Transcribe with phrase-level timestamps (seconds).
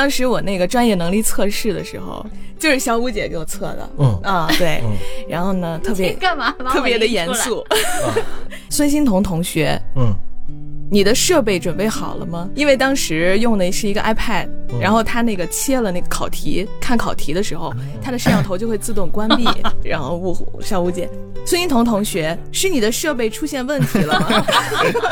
[0.00, 2.24] 当时我那个专业能力测试的时候，
[2.58, 3.90] 就是小五姐给我测的。
[3.98, 4.82] 嗯啊，对。
[5.28, 6.50] 然后呢，特别干嘛？
[6.70, 7.62] 特别的严肃。
[8.70, 10.10] 孙欣彤同学，嗯。
[10.90, 12.50] 你的设备准备好了吗？
[12.56, 14.48] 因为当时用的是一个 iPad，
[14.80, 19.46] 然后他那个切了那个考题，看考题的时候，他的摄像头就会自动关闭。
[19.88, 21.08] 然后吴小吴姐，
[21.46, 24.44] 孙一彤同学，是你的设备出现问题了吗？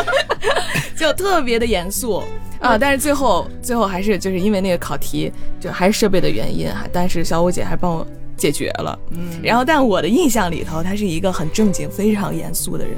[0.99, 2.25] 就特别的严肃
[2.59, 2.77] 啊！
[2.77, 6.89] 但是最后最后还是就是因为那个考题，就还是设备的原因哈。
[6.93, 8.05] 但是小五姐还帮我
[8.37, 8.99] 解决了。
[9.11, 9.39] 嗯。
[9.41, 12.97] 然后，但我的印象里头，他是一个很正经、非常严肃的人。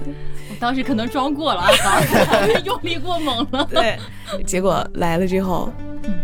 [0.60, 1.72] 当时可能装过了啊，
[2.64, 3.66] 用力过猛了。
[3.70, 3.98] 对，
[4.44, 5.72] 结果来了之后，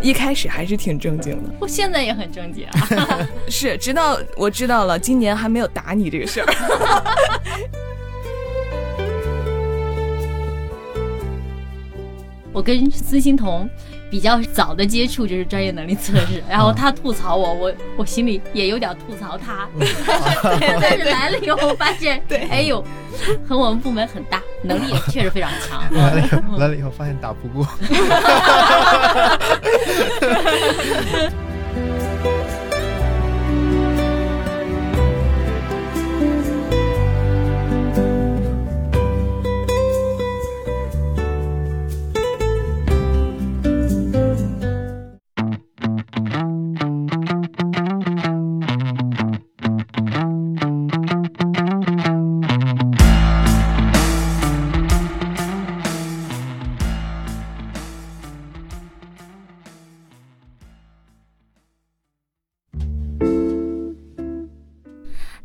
[0.02, 1.50] 一开始还是挺正经的。
[1.59, 3.26] 我现在也很正经啊。
[3.48, 6.46] 是，直到我知道了今年还没有打你这个事儿。
[12.52, 13.68] 我跟孙欣彤。
[14.16, 19.68] 比较早的接触就是专业能力测试，然后他吐槽我，我我心里也有点吐槽他，
[20.80, 22.82] 但是来了以后发现，哎呦，
[23.46, 25.84] 和我们部门很大，能力也确实非常强。
[25.92, 27.68] 来了来了以后发现打不过。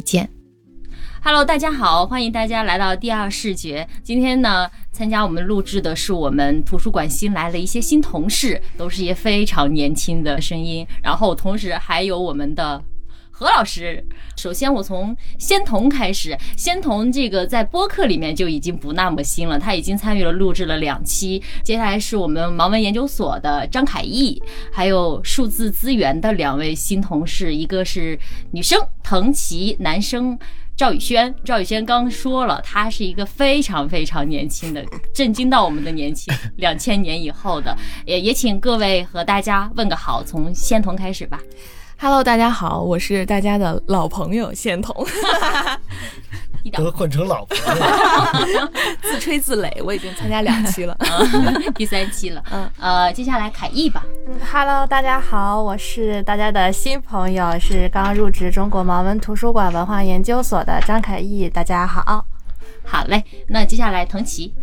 [0.00, 0.28] 见。
[1.22, 3.86] Hello，大家好，欢迎大家来到第二视觉。
[4.02, 10.86] 今天呢，参加我们录制的是我们图书馆新来了一些新同事，都是一些非常年轻的声音。
[11.02, 12.82] 然后同时还有我们的。
[13.40, 14.04] 何老师，
[14.36, 16.36] 首先我从仙童开始。
[16.58, 21.42] 仙童这个在播客里面就已经不那么新了，他已经参与了录制了两期。
[21.64, 24.38] 接下来是我们盲文研究所的张凯毅，
[24.70, 28.18] 还有数字资源的两位新同事，一个是
[28.50, 30.38] 女生滕琪，男生
[30.76, 31.34] 赵宇轩。
[31.42, 34.84] 赵宇轩刚说了，他是一个非常非常年轻的，
[35.14, 37.74] 震惊到我们的年轻，两千年以后的。
[38.04, 41.40] 也也请各位和大家问个好，从仙童开始吧。
[42.02, 45.06] Hello，大家好，我是大家的老朋友仙童，
[46.72, 47.58] 都混成老朋
[48.54, 48.68] 友，
[49.04, 50.96] 自吹自擂，我已经参加两期了，
[51.76, 54.02] 第三期了，嗯，呃，接下来凯毅吧。
[54.26, 62.24] 嗯，Hello，大家好，我是大家的新朋友，是刚入职中国盲文图书馆文化研究所的张凯毅，大家好。
[62.82, 64.54] 好嘞，那接下来滕琪。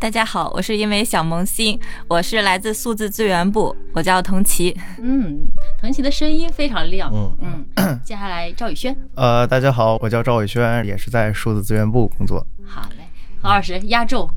[0.00, 1.76] 大家好，我是因为小萌新，
[2.06, 4.72] 我是来自数字资源部，我叫滕琪。
[5.02, 5.40] 嗯，
[5.80, 7.10] 滕琪的声音非常亮。
[7.12, 8.96] 嗯嗯，接下来赵宇轩。
[9.16, 12.46] 呃，大家好，我叫赵宇轩，也是在数字资源部工作。
[12.64, 13.04] 好嘞，
[13.42, 14.30] 何老师压轴。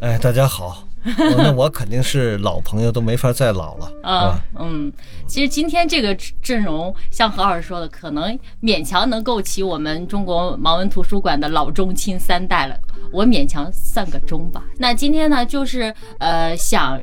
[0.00, 0.86] 哎，大家好。
[1.36, 4.40] 那我肯定是老朋友，都没法再老了啊。
[4.58, 4.90] 嗯，
[5.26, 12.76] 其实今天这个阵容，像何老师说的，可能勉强能够起我们中国盲文图书馆的老中青三代了。
[13.12, 14.64] 我勉强算个中吧。
[14.78, 16.98] 那今天呢，就是呃，想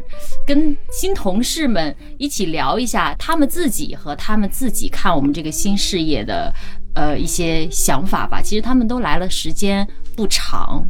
[0.47, 6.51] 跟新同事们一起聊一下他们自己和他们自己看我们这个新事业的
[6.95, 8.41] 呃一些想法吧。
[8.41, 10.83] 其实他们都来了时间不长。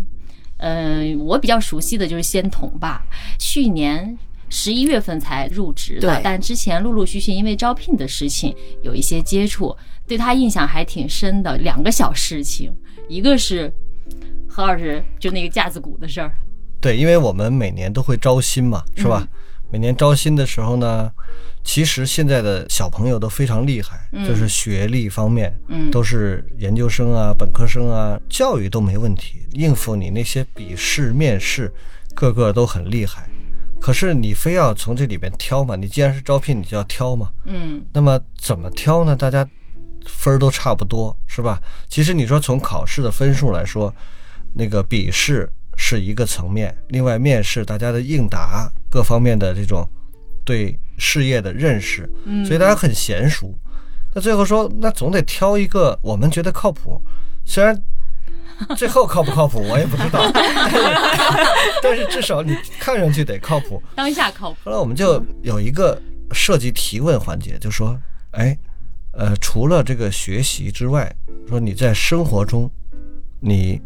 [0.61, 3.03] 嗯，我比较熟悉的就是仙童吧，
[3.37, 4.17] 去年
[4.49, 9.75] 十一月份才入职的，但之前陆陆续续因为招聘的事情有一些接触，
[10.07, 11.57] 对他印象还挺深的。
[11.57, 12.71] 两个小事情，
[13.09, 13.71] 一个是
[14.47, 16.31] 何老师就那个架子鼓的事儿，
[16.79, 19.27] 对，因为我们每年都会招新嘛，是吧？
[19.71, 21.11] 每年招新的时候呢。
[21.63, 25.55] 其实现在的小朋友都非常厉害，就是学历方面，
[25.91, 31.71] 都是研究生啊、本科生啊，教育都没问题，应付你那些笔试、面试，
[32.15, 33.29] 个个都很厉害。
[33.79, 35.75] 可是你非要从这里边挑嘛？
[35.75, 37.29] 你既然是招聘，你就要挑嘛。
[37.45, 37.85] 嗯。
[37.93, 39.15] 那么怎么挑呢？
[39.15, 39.47] 大家
[40.07, 41.61] 分儿都差不多，是吧？
[41.87, 43.93] 其实你说从考试的分数来说，
[44.55, 45.47] 那个笔试
[45.81, 49.83] 是一个层面，另外面试大家的应答各方面的这种
[50.45, 50.77] 对。
[51.03, 52.07] 事业的认识，
[52.45, 53.51] 所以大家很娴熟。
[54.13, 57.01] 那最后说，那总得挑一个我们觉得靠谱，
[57.43, 57.75] 虽然
[58.77, 60.31] 最后靠不靠谱我也不知道，
[61.81, 63.81] 但是至少你看上去得靠谱。
[63.95, 64.57] 当下靠谱。
[64.63, 65.99] 后来我们就有一个
[66.33, 67.99] 设计提问环节，就说，
[68.33, 68.55] 哎，
[69.13, 71.11] 呃，除了这个学习之外，
[71.49, 72.69] 说你在生活中，
[73.39, 73.81] 你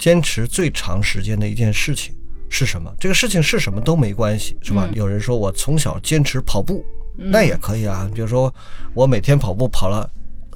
[0.00, 2.14] 坚持最长时间的一件事情
[2.48, 2.90] 是什么？
[2.98, 4.88] 这个事情是什么都没关系，是吧？
[4.94, 6.82] 有人说我从小坚持跑步。
[7.16, 8.52] 那也可以啊，比如说
[8.94, 10.10] 我每天跑步跑了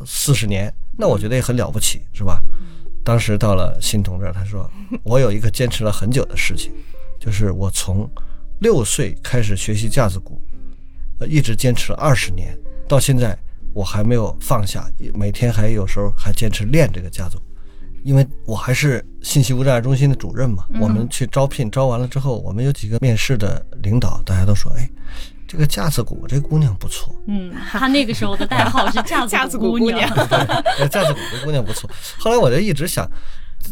[0.06, 2.42] 四十年，那我觉得也很了不起，是吧？
[3.04, 4.68] 当时到了新同这儿，他说
[5.02, 6.72] 我有一个坚持了很久的事情，
[7.20, 8.10] 就是我从
[8.60, 10.40] 六岁开始学习架子鼓，
[11.20, 12.58] 呃，一直坚持了二十年，
[12.88, 13.38] 到现在
[13.74, 17.42] 我还没有放下，每天还有时候还坚持练这个架子鼓，
[18.04, 20.64] 因为我还是信息无障碍中心的主任嘛。
[20.80, 24.88] 我们去招聘，招完了之后，我们有几个面试的领导，大家都说，哎。
[25.46, 27.14] 这个架子鼓，这姑娘不错。
[27.28, 30.08] 嗯，她那个时候的代号是架子鼓姑娘。
[30.78, 31.88] 对， 架子鼓的姑娘不错。
[32.18, 33.08] 后来我就一直想。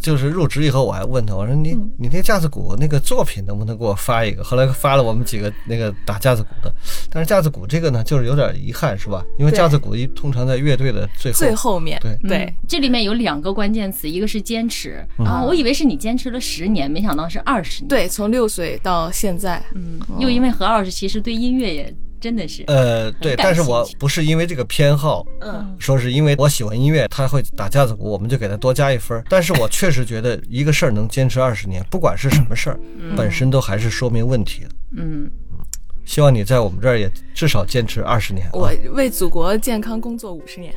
[0.00, 4.42] 就是入职以后，我还问他，我说你你那架子鼓那个作品能不能给我发一个？
[4.42, 6.74] 后来发了我们几个那个打架子鼓的，
[7.10, 9.24] 但是架子鼓这个呢，就是有点遗憾，是吧？
[9.38, 12.00] 因为架子鼓一通常在乐队的最后最后面。
[12.00, 17.88] 对对，这里面有两个关键词，一个是坚持啊，我以为是你坚持了十年，没想到是二十年。
[17.88, 21.94] 对，从六岁到现在，嗯，又因为何老师其实对音乐也。
[22.22, 29.20] 真的是，呃，对，但是我不是因为这个偏好，嗯，说是因为我喜欢音乐，他会打架子鼓，我们就给他多加一分。
[29.28, 32.78] 但是我确实觉得一个事儿能坚持二十年，不管是什么事儿，
[33.16, 34.68] 本身都还是说明问题的。
[34.96, 35.30] 嗯嗯，
[36.04, 38.48] 希望你在我们这儿也至少坚持二十年。
[38.52, 40.72] 我为祖国健康工作五十年。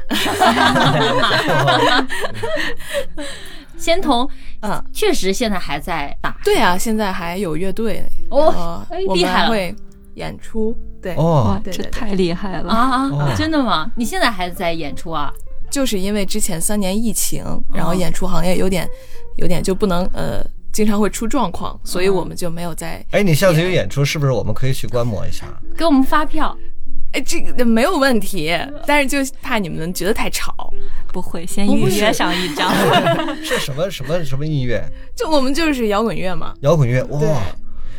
[3.77, 4.27] 仙童，
[4.61, 6.35] 嗯，确实现在还在打。
[6.43, 8.83] 对啊，现在还有乐队哦，
[9.13, 9.75] 厉害了。
[10.15, 10.73] 演出
[11.05, 13.35] 对哦，这太厉害了啊啊！
[13.37, 13.91] 真的吗？
[13.95, 15.31] 你现在还在演出啊？
[15.69, 18.89] 就是因为之前三年疫情，然后演出行业有点
[19.35, 20.43] 有点就不能呃，
[20.73, 23.05] 经常会出状况，所以我们就没有在。
[23.11, 25.45] 哎，你下次有演出，是不是我们可以去观摩一下？
[25.77, 26.57] 给我们发票。
[27.11, 28.51] 哎，这个没有问题，
[28.87, 30.73] 但是就怕你们觉得太吵。
[31.13, 32.73] 不会，先预约上一张。
[33.45, 34.83] 是什么什么什么音乐？
[35.15, 36.55] 就我们就是摇滚乐嘛。
[36.61, 37.19] 摇滚乐哇。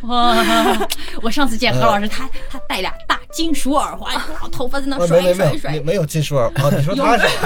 [0.03, 0.37] 哇！
[1.23, 7.27] 我上次见何老师，他他戴俩大金属耳环，然后头发在那甩甩甩，没有金属耳环，你说 他是？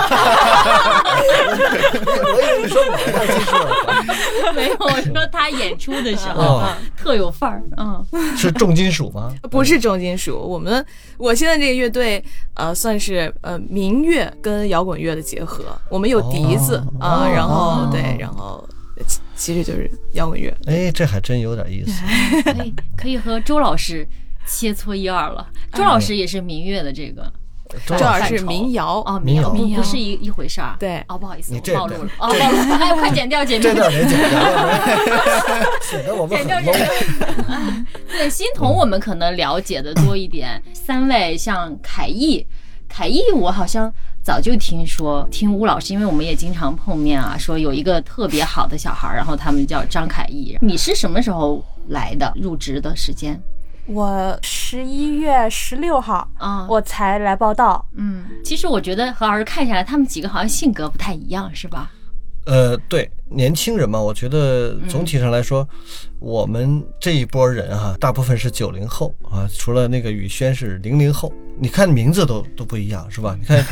[2.33, 6.63] 我以为你说我戴金属耳环，没有，我说他演出的时候
[6.97, 7.63] 特有范儿。
[7.77, 8.05] 嗯，
[8.37, 9.33] 是重金属吗？
[9.51, 10.85] 不是重金属，我们
[11.19, 12.23] 我现在这个乐队
[12.55, 18.67] 呃，算是呃民乐跟摇滚乐的结合，我们有笛子啊，然后对，然后。
[19.41, 22.03] 其实就是摇滚乐，哎，这还真有点意思。
[22.45, 24.07] 可 以可以和周老师
[24.47, 25.49] 切磋一二了。
[25.73, 27.33] 周老师也是民乐的这个，
[27.87, 30.77] 周老师民谣哦，民谣不是一一回事儿。
[30.79, 34.41] 对，哦，不好意思，暴露了，哦，暴露了，哎，快剪掉，剪掉，这段得剪掉，
[35.81, 37.85] 显得我们很 low。
[38.13, 40.63] 对，欣桐我们可能了解的多一点。
[40.75, 42.47] 三位像凯毅，
[42.91, 43.91] 凯毅，我好像。
[44.23, 50.57] 早就听说听吴老师，因为我们也经常碰面啊，说有一个特别好的小孩，然后他们叫张凯毅。
[50.61, 52.33] 你是什么时候来的？
[52.37, 53.41] 入职的时间？
[53.87, 57.85] 我十一月十六号啊，我才来报道。
[57.97, 61.91] 嗯，其实我觉得何老师看下来，他们几个好像性格不太一样，是吧？
[62.47, 65.67] 呃，对，年轻人嘛，我觉得总体上来说，
[66.19, 73.37] 我们这一波人哈，大部分是九零后啊，除了那个宇轩是零零后，你看名字都都不一样，是吧？
[73.39, 73.65] 你看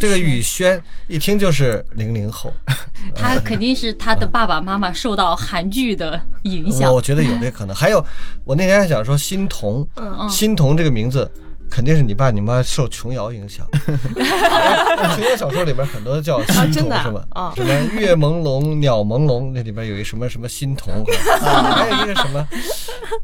[0.00, 2.52] 这个宇轩一听就是零零后，
[3.14, 7.76] 他肯定是他的爸爸妈妈受到韩剧的影响，我觉得有这可能。
[7.76, 8.04] 还有，
[8.44, 9.86] 我那天还想说欣桐，
[10.30, 11.30] 欣桐这个名字。
[11.70, 17.24] 肯定是你爸你妈受琼瑶影响， 琼瑶小说里边很多叫心童是吧？
[17.30, 21.04] 啊，什么月朦胧鸟朦胧，那里边有一什么什么心童，
[21.40, 22.46] 还有一个什么？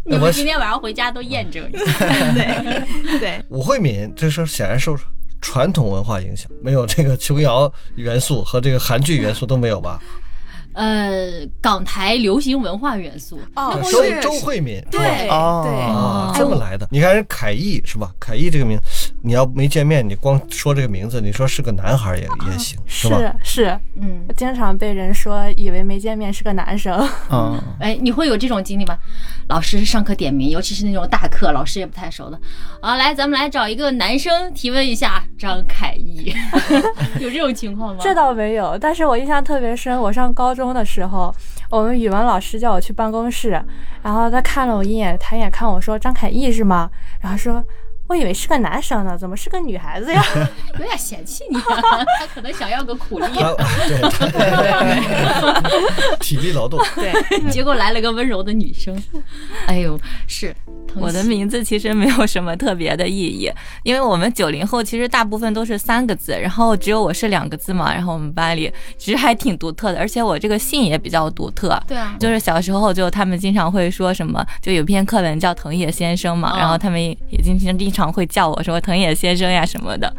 [0.05, 1.85] 你们今天晚上回家都验证一下。
[2.35, 4.97] 对对，武慧敏这是显然受
[5.41, 10.01] 传统文化影响，没有这个琼瑶元素和这个韩剧元素都没有吧？
[10.73, 16.87] 呃，港台流行文化元素哦，是周慧敏对对，这么来的。
[16.91, 18.11] 你看人凯艺是吧？
[18.21, 18.79] 凯艺这个名，
[19.23, 23.19] 你要没见面，你光说这个名字，你说是个男孩也也行，是吧？
[23.43, 26.97] 是是，嗯，经常被人说以为没见面是个男生。
[27.31, 28.97] 嗯， 哎，你会有这种经历吗？
[29.49, 32.41] 老师上课点名，尤其是那种大课，老师也不太熟的。
[32.81, 36.33] 啊，来，咱们来找一个男生提问一下张凯毅，
[37.19, 38.01] 有这种情况吗？
[38.01, 40.61] 这倒没有，但是我印象特别深，我上高中。
[40.61, 41.35] 中的时候，
[41.71, 43.59] 我们语文老师叫我去办公室，
[44.03, 47.65] 然后他看了我一眼，抬眼看我说：“张凯毅是吗？”然后说
[48.11, 50.21] ：“我以为是个男生呢，怎么是个女孩子呀？
[50.77, 51.57] 有点嫌弃你，
[52.19, 53.27] 他可能想要个苦力，
[54.33, 57.13] 对，体力劳动，对，
[57.53, 59.01] 结果来了个温柔的女生。
[59.69, 60.53] 哎呦，是
[60.97, 63.49] 我的名字其实没有什么特别的意义，
[63.85, 67.95] 因为我们九零后其实大部分都是三个字，然后只有我是两个字嘛。
[67.95, 71.81] 然后我们班里其实还挺独特的，而且我这个姓也比较独特。
[71.87, 80.15] 对啊，就是小时候就他们经常会说什么，就有篇课文叫《藤野先生》嘛，然后他们也经常经常会叫我说“藤野先生”呀什么的。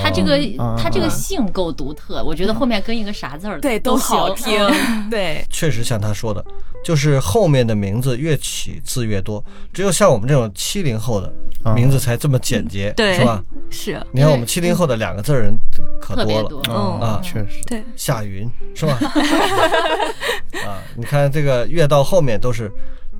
[0.00, 0.38] 他这个
[0.78, 4.58] 他这个姓够独特，我觉得后面跟一个啥字儿对都好听。
[5.10, 6.42] 对，确实像他说的，
[6.82, 11.30] 就是后面的名字越起字越多，只有像我们这种七零后的
[11.74, 13.42] 名字才这么简洁，对，是吧？
[13.68, 14.02] 是。
[14.12, 15.54] 你看我们七零后的两个字人
[16.00, 16.72] 可多了，
[17.04, 17.62] 啊，确实。
[17.66, 18.96] 对，夏云是吧？
[20.64, 22.72] 啊，你看这个越到后面都是，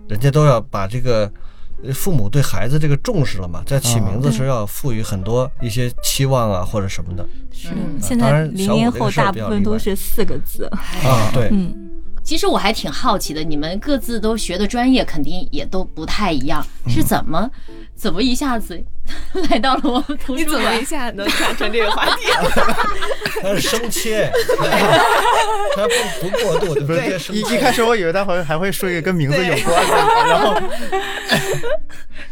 [0.08, 1.30] 人家都要把这个。
[1.92, 7.26] 父母对孩子这个重视了嘛，在起名字时要赋予很多一些期望啊或者什么的。
[7.50, 7.68] 是，
[8.00, 10.66] 现在零零后大部分都是四个字。
[11.02, 11.30] 啊。
[11.32, 11.74] 对，嗯，
[12.24, 17.50] 其实我还挺好奇的，你们各自都学的专业肯定也都不太一样，是怎么？
[17.94, 18.82] 怎么一下子
[19.50, 20.44] 来到了我们图书馆？
[20.44, 22.26] 你怎么一下能转成这个话题？
[23.42, 24.30] 他是生切，
[25.76, 29.94] 他不不过度，不是一一开始我以为他会还会说一个跟名字有关的，
[30.26, 30.54] 然后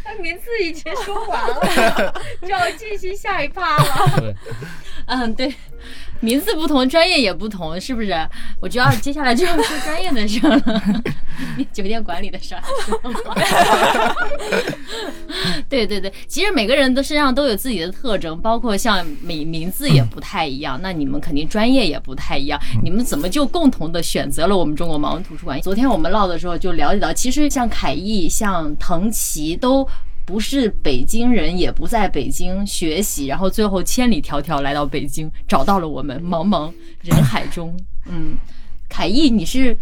[0.03, 4.33] 他名字已经说完了，就要进行下一趴了。
[5.05, 5.53] 嗯，对。
[6.21, 8.15] 名字不同，专业也不同，是不是？
[8.61, 10.61] 我就要接下来就要说专业的事了，
[11.73, 12.61] 酒店管理的事儿。
[15.67, 22.59] 对对对，其实每个人的身上都有自己的特征，包括像名名字也不太一样，那你们肯定专业也不太一样。
[22.83, 25.59] 你们怎么就共同的选择了我们中国盲文图书馆？
[25.61, 29.87] 昨天我们唠的时候就了解到，其实像凯毅、像滕奇都。
[30.25, 37.75] 不是北京人，也不在北京学习，然后最后千里迢迢来到北京，找到了我们茫茫人海中。
[38.09, 38.35] 嗯，
[38.87, 39.75] 凯毅，你是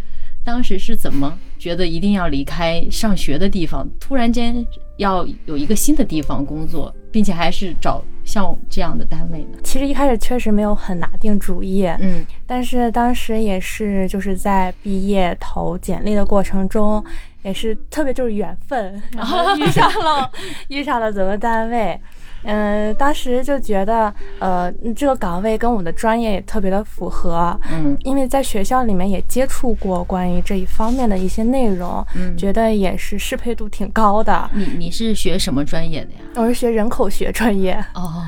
[0.44, 4.66] 当时是怎么觉得一定要离开上学的地方，突然间
[4.96, 9.58] 要有一个新的地方工作，并且还是找像这样的单位呢？
[9.64, 17.04] 其实一开始确实没有很拿定主意，嗯，但是当时也是就是在毕业投简历的过程中。
[17.42, 20.30] 也是特别就是缘分，然 后遇上了
[20.68, 21.98] 遇上了咱们单位，
[22.42, 34.50] 嗯，当时就觉得呃这个岗位跟我的专业也特别的符合，嗯，因为在学校里面也接触过关于这一方面的一些内容，嗯，觉得也是适配度挺高的。
[34.52, 36.18] 你你是学什么专业的呀？
[36.36, 37.74] 我是学人口学专业。
[37.94, 38.24] 哦。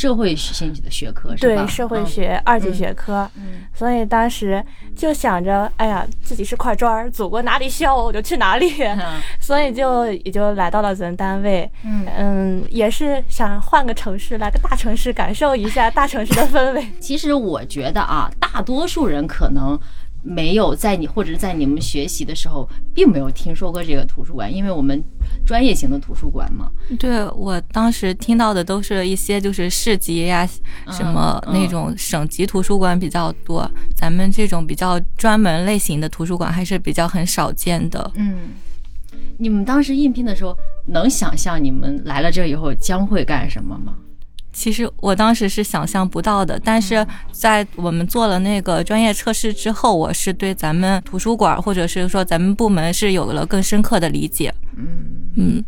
[0.00, 1.62] 社会性的学科是吧？
[1.62, 3.30] 对，社会学二级学科。
[3.36, 4.64] 嗯，所以当时
[4.96, 8.72] 就想着，哎呀，自己是块砖儿，祖国哪里需要我，我就去哪里。
[9.38, 11.70] 所以就也就来到了咱单位。
[11.84, 16.86] 嗯嗯，也是想换个城市，来个大城市，感受一下 大城市的氛围。
[16.98, 19.78] 其实我觉得啊，大多数人可能。
[20.22, 25.02] 没有在你或者在你们学习的时候，并没有听说过这个图书馆，因为我们
[25.50, 26.70] 专业型的图书馆嘛。
[26.96, 30.48] 对我当时听到的都是一些就是市级呀，
[30.92, 38.12] 什么那种省级图书馆比较多，咱们这种比较专门类型的图书馆还是比较很少见的。
[38.14, 38.50] 嗯，
[39.38, 43.96] 你们当时应聘的时候，能想象你们来了这以后将会干什么吗？
[44.52, 54.52] 其实我当时是想象不到的，但是在我们做了那个专业测试之后，我是对咱们图书馆或者是说咱们部门是有了更深刻的理解。
[54.76, 55.64] 嗯嗯。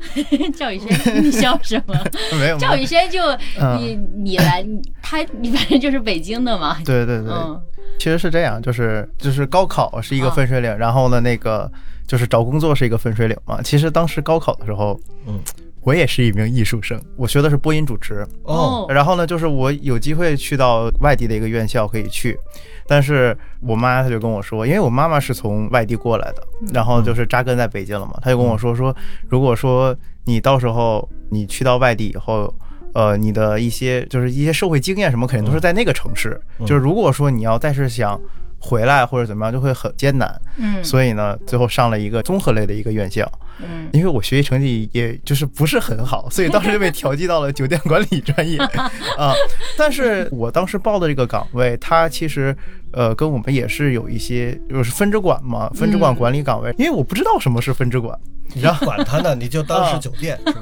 [0.56, 1.94] 赵宇轩，你笑什么？
[2.40, 2.56] 没有。
[2.56, 3.20] 赵宇轩就
[3.78, 4.66] 你你来
[5.02, 6.78] 他你反正就是北京的嘛。
[6.84, 7.30] 对对对。
[7.98, 11.70] 其实是这样，就是就是高考是一个分水岭，然后呢那个
[12.06, 13.60] 就是找工作是一个分水岭嘛。
[13.60, 15.38] 其实当时高考的时候，嗯。
[15.82, 18.86] 我也是一名艺术生，我学的是播音主持哦。
[18.90, 22.38] 然后呢，就是我有机会去到外地的一个院校可以去，
[22.86, 28.94] 但是我妈她就跟我说，因为我妈妈是从外地过来的，然后就是扎根在北京了嘛，她就跟我说说，
[29.28, 32.54] 如果说你到时候你去到外地以后，
[32.92, 36.38] 呃，你的一些就是一些社会经验什么，肯定都是在那个城市。
[36.60, 38.20] 就是如果说你要再是想
[38.58, 40.30] 回来或者怎么样，就会很艰难。
[40.58, 40.84] 嗯。
[40.84, 43.26] 所以呢，最后上了一个综合类的一个院校。
[43.62, 48.58] 嗯，因为我学习成绩也就是不是很好，所以当时就被调剂到了酒店管理专业
[49.18, 49.34] 啊。
[49.76, 52.56] 但是我当时报的这个岗位，它其实
[52.92, 56.72] 呃跟我们也是有一些，就是分支管嘛，分支管管理岗位。
[56.78, 58.16] 因为我不知道什么是分支管，
[58.54, 60.52] 你要管他呢，你就当是 酒店，不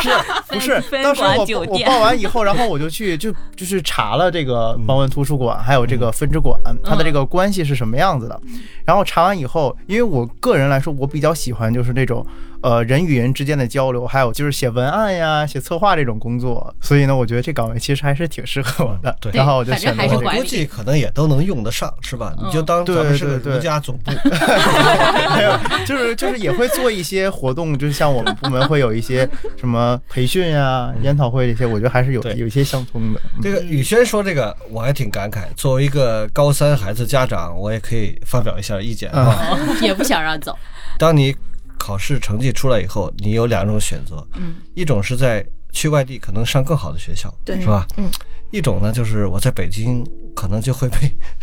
[0.00, 0.10] 是
[0.48, 8.40] 不是，当时我我报完以后，然后我就去就就是查了这个盲文图书馆，还有这个分支管，它的这个关系是什么样子的。
[8.84, 12.06] 然后查完以后，因为我个人来说，我比较喜欢就是那。
[12.06, 12.15] 种。
[12.62, 19.14] 呃，人与人之间的交流，还有就是写文案呀、写策划这种工作，所以呢，我觉得这岗位其实还是挺适合我的。
[19.20, 20.02] 对，然后我就选择。
[20.04, 22.34] 我估计可能也都能用得上，是吧？
[22.42, 24.10] 你就当咱们是儒家总部。
[25.36, 33.20] 没有，就是就是也会做一些活动，就像我们部门会有一些什么培训呀、研讨会这些，我觉得还是有有一些相通的。
[33.40, 35.42] 这个宇轩说这个，我还挺感慨。
[35.54, 39.56] 作为一个高三孩子家长，我也可以发表一下意见啊。
[39.80, 40.56] 也不想让走。
[40.98, 41.36] 当你。
[41.86, 47.86] 考试成绩出来以后，你有两种选择，嗯，一种是在去外地，可能上更好的学校，对，是吧？
[47.96, 48.10] 嗯，
[48.50, 50.96] 一种呢，就是我在北京，可能就会被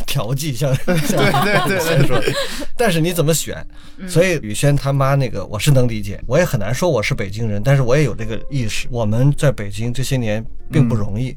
[0.05, 0.97] 调剂，像 对
[1.65, 2.21] 对对说。
[2.75, 3.65] 但是你怎么选？
[4.05, 8.85] 所以宇轩他妈那个，我是能理解，我也很难说我是北京人，但是我也有这个意识。
[8.91, 11.33] 我们在北京这些年并不容易，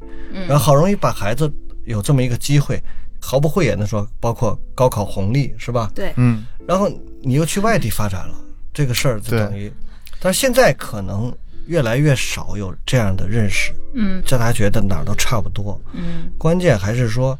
[0.49, 1.49] 然后好容易把孩子
[1.85, 2.77] 有这么一个机会，
[3.21, 5.89] 毫不讳言的说，包括高考红利，是吧？
[5.95, 8.35] 对，嗯，然后你又去外地发展了。
[8.77, 9.73] 这个事儿就等于，
[10.19, 17.35] 但是现在可能越来越少有这样的认识，嗯，大家觉得哪儿都差不多，嗯，关键还是说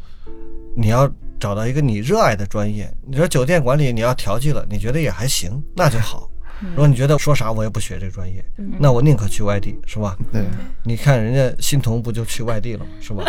[0.75, 1.07] 你要
[1.39, 2.91] 找到一个你热爱的专业。
[3.05, 6.27] 你说酒店管理你要调剂了，你觉得也还行，那就好。
[6.61, 8.43] 如果你觉得说啥我也不学这个专业，
[8.79, 10.15] 那我宁可去外地，是吧？
[10.31, 10.43] 对，
[10.83, 12.85] 你看人家欣桐不就去外地了吗？
[12.99, 13.23] 是吧？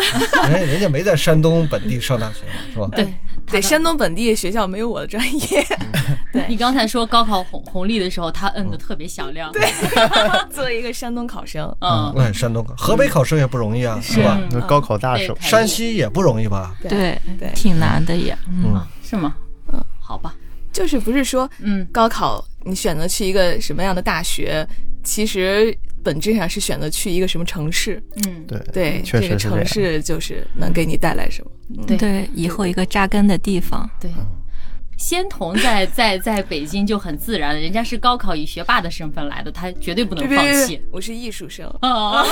[0.48, 2.40] 人 家人家没在山东本地上大学，
[2.72, 2.88] 是吧？
[2.92, 3.06] 对，
[3.46, 5.66] 对，山东本地学校没有我的专业。
[6.32, 9.50] 对你刚才说高考红红利的时候，他摁的特别响亮。
[9.52, 9.62] 对，
[10.50, 14.38] 作为一个山东考生，嗯，哎，山东考，河北考生也不容易啊，是吧？
[14.50, 16.74] 那高考大省，山西也不容易吧？
[16.82, 19.34] 对对，挺难的也，嗯，是吗？
[19.72, 20.34] 嗯，好吧。
[20.70, 24.66] 就是不是说，嗯，高考你选择去一个什么样的大学，
[25.02, 28.02] 其实本质上是选择去一个什么城市。
[28.26, 31.50] 嗯，对对，这个城市就是能给你带来什么。
[31.86, 33.88] 对对，以后一个扎根的地方。
[34.00, 34.10] 对。
[34.98, 40.82] 仙童在在在北京就很自然，人家是高考以学霸的身份来的，他绝对不能放弃。
[40.90, 41.66] 我是艺术生。
[41.80, 42.24] 啊，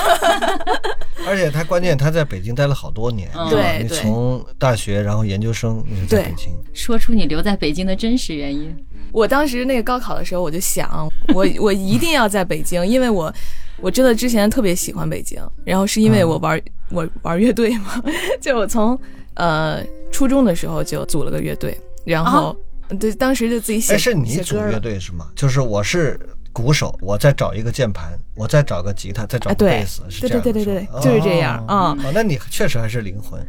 [1.25, 8.75] 而且他关键他在北京待了好多年，对，你从大学然后研究生你在北京，说出你留在北京的真实原因。
[9.13, 13.33] 我当时那个高考的时候，我就想， 我我一定要在北京，因为我
[13.79, 18.03] 我真的之前特别喜欢北京，然后是因为我玩我玩乐队嘛，
[18.41, 18.99] 就我从
[19.35, 21.79] 呃初中的时候就组了个乐队。
[22.07, 22.55] 然后，
[22.99, 23.93] 对，当时就自己写。
[23.93, 25.27] 哎，是你组乐队是吗？
[25.35, 26.17] 就是我是
[26.53, 30.41] 鼓手，我再找一个键盘，我再找个吉他，再找个贝斯，是这样。
[30.41, 31.95] 对对对对对，就是这样啊。
[32.03, 33.39] 哦，那你确实还是灵魂。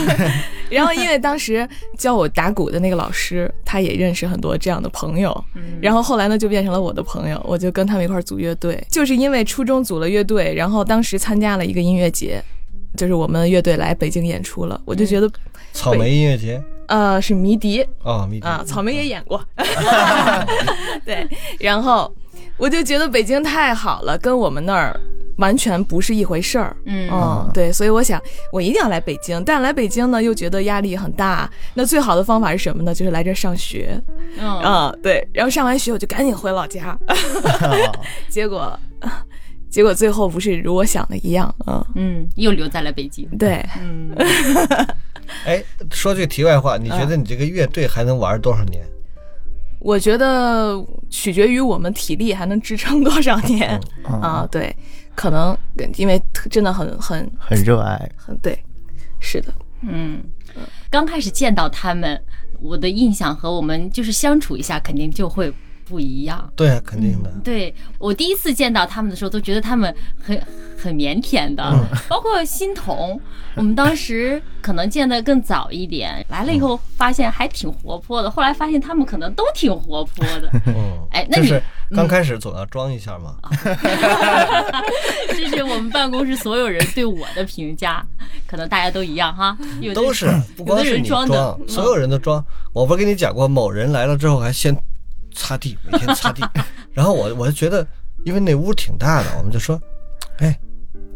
[0.70, 1.66] 然后，因为当时
[1.98, 5.44] 教我打鼓的那个老师，他也认识很多这样的朋友。
[5.80, 8.80] 然后后来呢，就变成了我的朋友，我就跟他们一块组乐队。
[8.90, 12.40] 就是因为初中组了乐队，然后当时参加了一个音乐节，
[12.96, 15.28] 就是我们乐队来北京演出了，我就觉得
[15.72, 16.62] 草莓音乐节。
[16.94, 17.82] 呃，是迷笛。
[18.04, 18.46] 啊，迷笛。
[18.46, 19.44] 啊，草莓也演过，
[21.04, 21.26] 对，
[21.58, 22.14] 然后
[22.56, 24.94] 我就觉得北京太好了，跟我们那儿
[25.38, 32.94] 完全不是一回事儿，嗯，对，所以我想我一定要来北京，但来北京呢又觉得压力很大，那最好的方法是什么呢？
[32.94, 34.00] 就是来这上学，
[34.38, 36.96] 嗯，对，然后上完学我就赶紧回老家，
[38.30, 38.78] 结果
[39.68, 41.84] 结果最后不是如我想的一样，嗯。
[41.96, 44.14] 嗯，又留在了北京，对，嗯。
[45.46, 48.84] 哎，说句题外话，你觉得你这个乐队还能玩多少年？
[49.80, 54.48] 我觉得取决于我们体力还能支撑多少年啊。
[54.50, 54.74] 对，
[55.14, 55.56] 可能
[55.96, 58.58] 因为真的很很很热爱，很对，
[59.20, 60.22] 是的，嗯。
[60.88, 62.18] 刚开始见到他们，
[62.60, 65.52] 我的印象和我们就是相处一下，肯定就会。
[65.84, 67.30] 不一样，对啊，肯定的。
[67.42, 70.40] 对我第一次见到他们的时候，都觉得他们很
[70.76, 71.72] 很腼腆的，
[72.08, 73.20] 包括欣桐，
[73.54, 78.30] 我们当时可能见的更早一点，来了以后发现还挺活泼的。
[78.30, 80.50] 后来发现他们可能都挺活泼的。
[80.66, 81.52] 嗯， 哎，那你
[81.90, 83.36] 刚开始总要装一下嘛。
[85.28, 88.04] 这 是我们办公室所有人对我的评价，
[88.46, 89.56] 可能大家都一样哈。
[89.94, 91.26] 都是，不光是你装，
[91.68, 92.44] 所有人都装。
[92.72, 94.76] 我不是跟你讲过，某人来了之后还先。
[95.34, 96.42] 擦地，每天擦地，
[96.94, 97.86] 然后我我就觉得，
[98.24, 99.78] 因为那屋挺大的，我们就说，
[100.38, 100.58] 哎，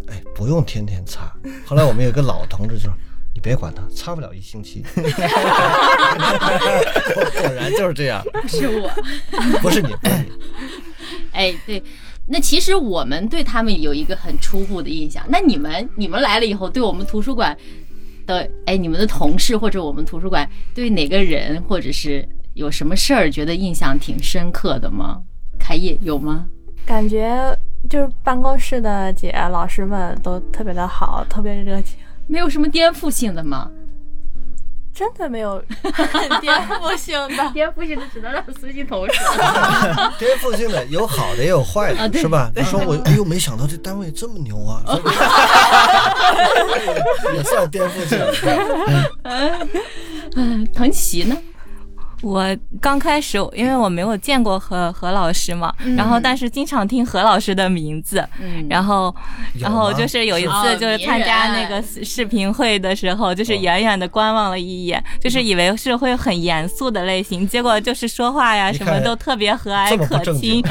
[0.09, 1.33] 哎，不用天天擦。
[1.65, 2.93] 后来我们有个老同志就说，
[3.33, 4.85] 你别管他，擦不了一星期。
[7.41, 8.23] 果然就是这样。
[8.43, 8.91] 不是我，
[9.63, 9.95] 不是你。
[11.33, 11.83] 哎，对，
[12.27, 15.25] 那其实我们对他们有一个很初步的印象。
[15.29, 17.57] 那你们，你们来了以后，对我们图书馆
[18.27, 22.29] 的，哎，你们的同事或者我们图书馆对哪个人或者是？
[22.59, 25.21] 有什么事儿觉得印象挺深刻的吗？
[25.61, 26.45] 开业有吗？
[26.85, 27.57] 感觉
[27.89, 31.97] 就是办公室的姐老师们都特别的好，特别热情。
[32.27, 33.71] 没有什么颠覆性的吗？
[34.93, 35.63] 真的没有
[36.43, 39.37] 颠覆性的， 颠覆性的只能让孙欣彤说。
[40.19, 42.51] 颠覆性的有好的也有坏的，是吧？
[42.57, 44.83] 你说我，哎呦，没想到这单位这么牛啊，
[47.37, 49.11] 也算颠覆性的。
[50.35, 51.37] 嗯，腾奇呢？
[52.21, 58.27] 我刚开始，因为我没有见过何何老师嘛，然后但是经常听何老师的名字，
[58.69, 59.15] 然后
[59.55, 70.63] 然后就是有一次就是参加那个视频会的时候，就是远远的观望了一眼，就是以为是会很严肃的类型，结果就是说话呀什么都特别和蔼可亲，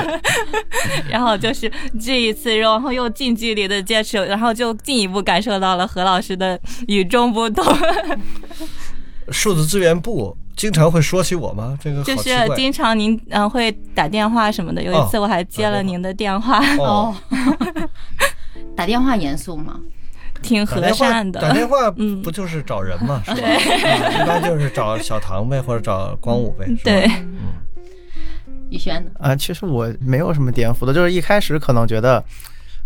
[1.08, 7.64] 然后就是这一次，然后又近距离的接触，然后就进一步感受到了何老师的与众不同。
[9.30, 10.36] 数字资源部。
[10.56, 11.78] 经常会说起我吗？
[11.82, 14.82] 这个就是经常您嗯会打电话什么的。
[14.82, 17.14] 有一次我还接了您的电话哦。
[18.76, 19.78] 打电话严肃吗？
[20.42, 21.40] 挺和善的。
[21.40, 23.22] 打电话不就是找人吗？
[23.24, 23.38] 是吧？
[23.40, 26.66] 一般就是找小唐呗，或者找光武呗。
[26.84, 27.06] 对。
[27.06, 27.54] 嗯。
[28.70, 29.10] 宇轩呢？
[29.20, 32.22] 啊，其实我没有什么颠覆的，就是一开始可能觉得，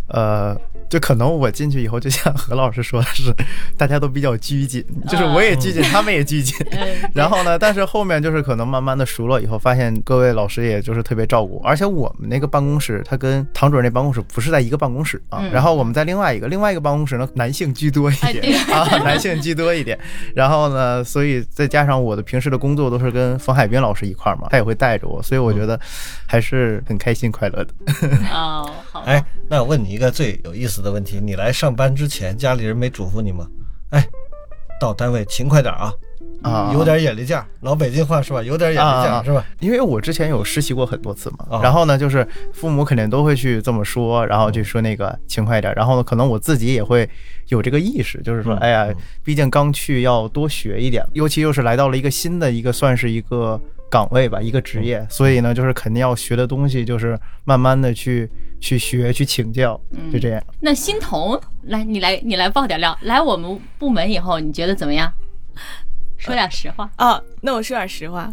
[0.08, 0.56] 呃。
[0.88, 3.34] 就可能我进去以后，就像何老师说的是，
[3.76, 6.54] 大家都比较拘谨，就是我也拘谨，他们也拘谨。
[7.12, 15.42] 然后呢，但是后面就是可能慢慢的熟了以后，发现各位老师也就是特别照顾，而且我们那个办公室，他跟唐主任那办公室不是在一个办公室啊。
[15.52, 19.98] 然后我们在另外一个另外一个办公室呢，男性居多一点啊，男性居多一点。
[20.34, 25.78] 然后呢，所以再加上我的平时的工作都是跟冯海滨老师一块儿嘛，他也会带着我，所以我觉得
[26.26, 27.70] 还是很开心快乐的。
[28.32, 29.02] 哦，好。
[29.06, 30.76] 哎，那我问你一个最有意思。
[30.82, 33.46] 的问题，你来上班之前，家里人没嘱咐你吗？
[33.90, 34.06] 哎，
[34.80, 35.92] 到单位勤快点啊，
[36.42, 38.42] 啊，有点眼力见老北京话是吧？
[38.42, 39.44] 有点眼力见是吧？
[39.60, 47.08] 因为我之前有实习过很多次嘛，然后呢，就是父母肯定都会去这么说，然后就说那个勤快点，然后呢，可能我自己也会
[47.48, 48.86] 有这个意识，就是说，哎呀，
[49.24, 53.60] 毕竟刚去要多学一点，尤其又是来到了一个新的一个，算是一个。
[53.88, 58.28] 岗位吧，一个职业，所以呢，就是肯定要学的东西，就是慢慢的去
[58.60, 59.80] 去学，去请教，
[60.12, 60.42] 就这样。
[60.60, 62.96] 那欣桐，来，你来，你来爆点料。
[63.02, 65.12] 来我们部门以后，你觉得怎么样？
[66.16, 67.20] 说点实话啊。
[67.40, 68.30] 那我说点实话。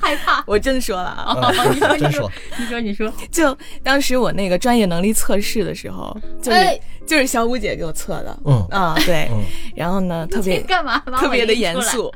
[0.00, 0.42] 害怕？
[0.46, 1.52] 我真说了啊。
[1.70, 3.12] 你说，你说，你说，你说。
[3.30, 8.38] 就当时我那个专业能力测试的时候，就是就是小五姐给我测的。
[8.44, 9.28] 嗯啊，对。
[9.74, 10.98] 然后呢，特别干嘛？
[11.18, 12.12] 特别的严肃。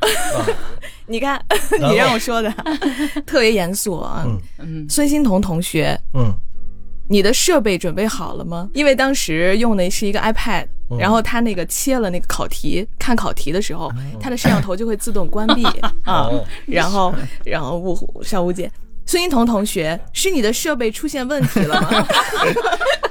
[1.07, 1.43] 你看，
[1.81, 2.51] 你让我说的，
[3.27, 4.25] 特别严肃啊。
[4.59, 6.33] 嗯，孙欣彤同学，嗯，
[7.13, 8.71] 你的设备准备好了吗？
[8.73, 10.65] 因为当时用的是一个 iPad，
[10.99, 15.63] 然后他那个切了那个考题，看考题的时候，他的摄像头就会自动关闭
[16.05, 16.31] 啊。
[16.67, 18.73] 然后，然后吴小吴姐，
[19.05, 21.91] 孙一彤同学，是你的设备出现问题了吗？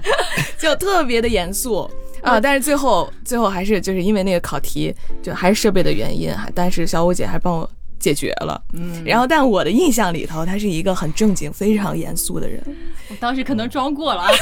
[0.57, 1.87] 就特别的严肃。
[2.23, 2.39] 啊！
[2.39, 7.67] 但是最后，最后还是就是因为那个考题，就还是设备的原因，还但是小五姐还帮我
[8.01, 8.61] 解决了。
[8.73, 12.61] 嗯，然后但我的印象里头，他是一个很正经、非常严肃的人。
[13.07, 14.33] 我当时可能装过了啊，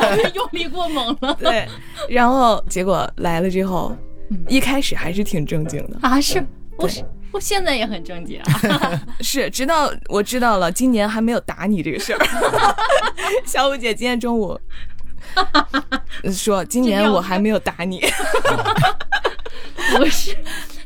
[0.34, 1.36] 用力过猛了。
[1.38, 1.68] 对，
[2.08, 3.94] 然后结果来了之后，
[4.48, 6.20] 一开始还是挺正经的啊。
[6.20, 6.42] 是，
[6.78, 9.02] 我是我现在也很正经啊。
[9.20, 12.18] 是，直到我知道了今年还没有打你这个事儿。
[13.44, 14.58] 小五姐今天中午。
[16.32, 18.00] 说今年我还没有打你，
[19.96, 20.36] 不是，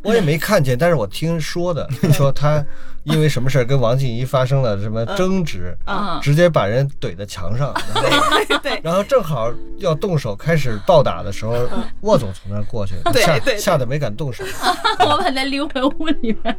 [0.04, 2.64] 我也没看见，但是我听说的， 说他
[3.04, 7.74] 因为什么事儿跟王静怡发生了什么争执，啊，直接把人怼在墙上，
[8.62, 11.54] 对，然后正好要动手开始暴打的时候，
[12.02, 14.44] 沃总从那过去，吓吓得没敢动手，
[15.00, 16.58] 我把他溜回屋里面。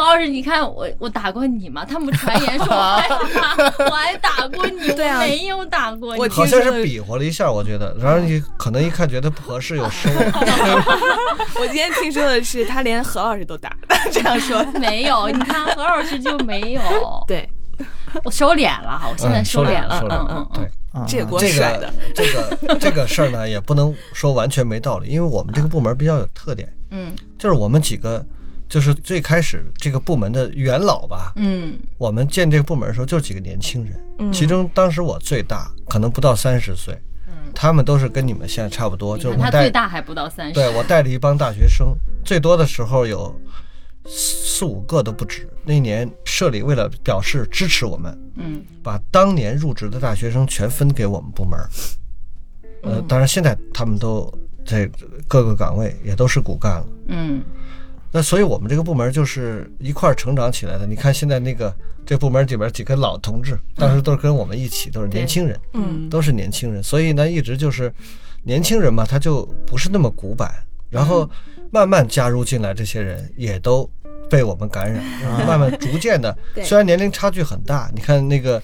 [0.00, 1.84] 何老师，你看我我打过你吗？
[1.84, 6.22] 他们传言说我还打，我还打过你，对啊，没有打过你。
[6.22, 10.08] 我好像是比划了一下，我觉得，然后你可能一看觉得不合适，有收。
[11.60, 13.76] 我今天听说的是他连何老师都打，
[14.10, 15.28] 这样说没有？
[15.28, 16.80] 你看何老师就没有。
[17.28, 17.46] 对，
[18.24, 20.70] 我收敛了，我现在收敛了，嗯嗯，对，
[21.06, 28.24] 这个这个这个这个事儿呢，也不能说完全没道理，因为我们这个部门比较有特点，嗯，就是我们几个。
[28.70, 41.92] 就是最开始这个部门的元老吧，嗯，我们建这个部门的时候就几个年轻人，嗯，其中当时我最大，可能不到三十岁，嗯，他们都是跟你们现在差不多，就是我带最大还不到三十，对我带了一帮大学生，
[42.24, 43.34] 最多的时候有
[44.06, 45.50] 四五个都不止。
[45.64, 51.58] 那年社里为了表示支持我们，嗯，把当年入职的大学生全分给我们部门，
[52.84, 54.32] 呃，当然现在他们都
[54.64, 54.88] 在
[55.26, 57.42] 各个岗位也都是骨干了，嗯。
[58.12, 60.84] 那所以，我们这个部门就是一块儿成长起来的。
[60.86, 61.72] 你看，现在那个
[62.04, 66.82] 这部门里边几个老同志，当时都是跟我们一起，都是年轻人，嗯，都是年轻人。
[66.82, 67.92] 所以呢，一直就是
[68.42, 70.52] 年轻人嘛，他就不是那么古板，
[70.88, 71.28] 然后
[71.70, 73.88] 慢慢加入进来这些人也都
[74.28, 75.04] 被我们感染，
[75.46, 78.60] 慢慢逐渐的， 虽然年龄差距很大，你看那个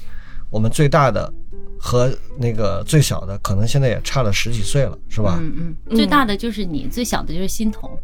[0.51, 1.33] 我们最大的
[1.79, 5.39] 和那个最小的，可能现在也差了十几岁了，是吧？
[5.41, 7.97] 嗯嗯，最大的就是你，最小的就是欣桐。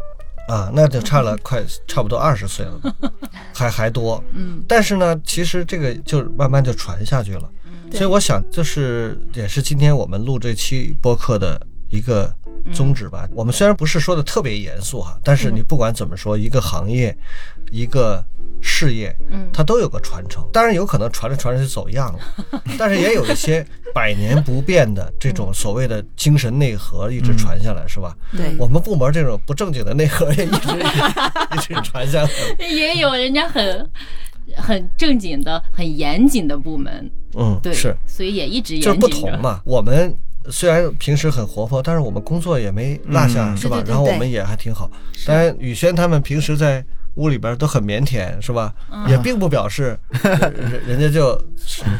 [0.48, 2.80] 啊，那就差了 快差不多二十岁了，
[3.54, 4.22] 还还多。
[4.32, 7.48] 嗯，但是呢，其实这个就慢慢就传下去了。
[7.92, 12.34] 所以我想，就是也是今天我们录这期播客的一个
[12.72, 13.28] 宗旨吧。
[13.32, 17.16] 我们虽然不是说的特别严肃哈，但是你不管怎么说，一个行业，
[17.70, 18.24] 一个。
[18.62, 22.18] 事业，嗯，它都有个传承，当然有可能传着传着就走样了，
[22.78, 28.16] 但是也有一些百年不变的这种所谓的精神内核一直传下来，是吧？
[28.30, 32.30] 对，我们部门这种不正经的内核也一直一直传下来。
[32.70, 33.90] 也有人家很
[34.56, 39.60] 很正经的、很严谨的部门，嗯，对，是，所以也一直就不同嘛。
[39.64, 40.16] 我们
[40.50, 43.82] 虽然平时很活泼，但是我们工作也没落下，是吧？
[43.86, 44.88] 然后我们也还挺好。
[45.26, 46.84] 当然，宇轩他们平时在。
[47.14, 48.72] 屋里边都很腼腆，是吧？
[49.08, 51.38] 也并不表示 人人家就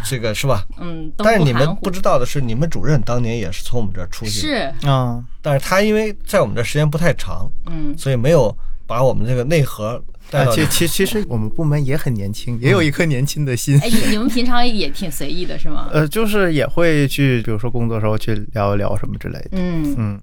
[0.05, 0.64] 这个是吧？
[0.81, 1.12] 嗯。
[1.18, 4.75] 但是你们不知道的是，你们主任当年也是从我们这儿出去的。
[4.81, 5.22] 是啊。
[5.42, 10.53] 但是他因为在我们这时间不太长，嗯，所以没有把我们这个内核带到。
[10.53, 13.79] 其其其实我们部门也很年轻，也有一颗年轻的心。
[13.81, 15.88] 哎，你你们平常也挺随意的是吗？
[15.92, 19.51] 呃，就是也会去，比如说工作时候去聊一聊什么之类的。
[19.53, 20.20] 嗯嗯。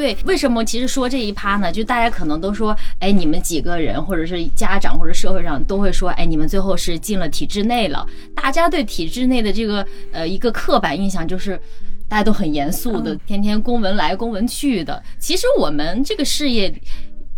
[0.00, 1.70] 对，为什么其实说这一趴呢？
[1.70, 8.06] 就大家可能都说，哎，你们几个人，或者是家长或者社会上都会说，哎，你们最后是进了体制内了。
[8.34, 11.60] 大家对体制内的这个呃一个刻板印象就是，
[12.08, 15.02] 大家都很严肃的，天天公文来公文去的。
[15.18, 16.74] 其实我们这个事业，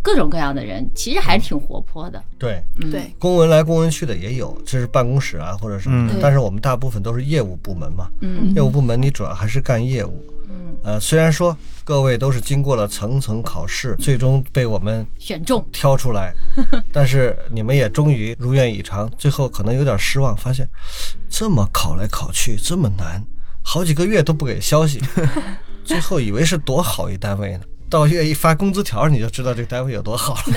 [0.00, 2.22] 各种各样的人，其实还是挺活泼的。
[2.38, 6.14] 对对，公文来公文去的也有，这是办公室啊或者什么的。
[6.22, 10.24] 但是我们大部分都是业务部门嘛，嗯，业务部门你主要还是干业务。
[10.52, 11.56] 嗯，呃，虽然说。
[11.84, 16.32] 各位都是经过了层层考试，最终被我们选中挑出来，
[16.92, 20.64] 但是你们也终于如愿以偿，最后可能有点失望，发现
[21.28, 23.20] 这么考来考去这么难，
[23.64, 25.02] 好几个月都不给消息，
[25.84, 27.64] 最后以为是多好一单位呢。
[27.92, 30.40] 到月一发工资条，你就知道这个单位有多好了。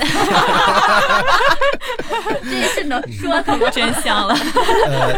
[2.42, 4.34] 这是能说透真相了。
[4.88, 5.14] 呃，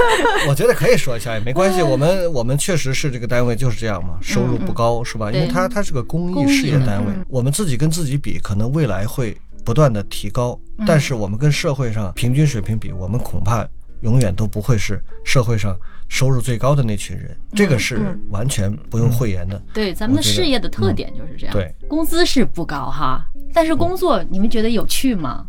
[0.48, 1.80] 我觉得可以说一下也没关系。
[1.80, 5.30] 我们我们确实是这个单位就是这样嘛，收入不高是吧？
[5.30, 13.64] 因为它它是个公益事业单位，我们自己跟自己比，可能未来会不断的提高，但是我们跟社会上平均水平比，我们恐怕
[14.00, 15.76] 永远都不会是社会上。
[16.08, 19.62] 收入最高的那群人，这个是完全不用讳言的。
[19.72, 21.52] 对，咱们的事业的特点就是这样。
[21.52, 25.46] 对，工资是不高哈，但是工作你们觉得有趣吗？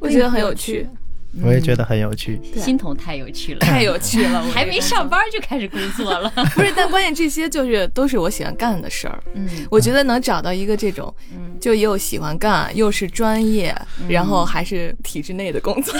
[0.00, 0.88] 我觉得很有趣。
[1.42, 6.30] 我也觉得很有趣，心彤太有趣了，太有趣了， 还没上班就开始工作了。
[6.54, 9.22] 不是，但关键这些就是都是我喜欢干的事儿。
[9.34, 11.12] 嗯，我觉得能找到一个这种，
[11.60, 13.74] 就又喜欢干，又是专业，
[14.08, 15.92] 然后还是体制内的工作，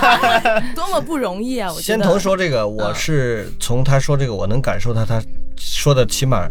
[0.74, 1.72] 多么不容易啊！
[1.72, 5.22] 我先彤说这个，我是从他说这个，我能感受到他
[5.56, 6.46] 说的起码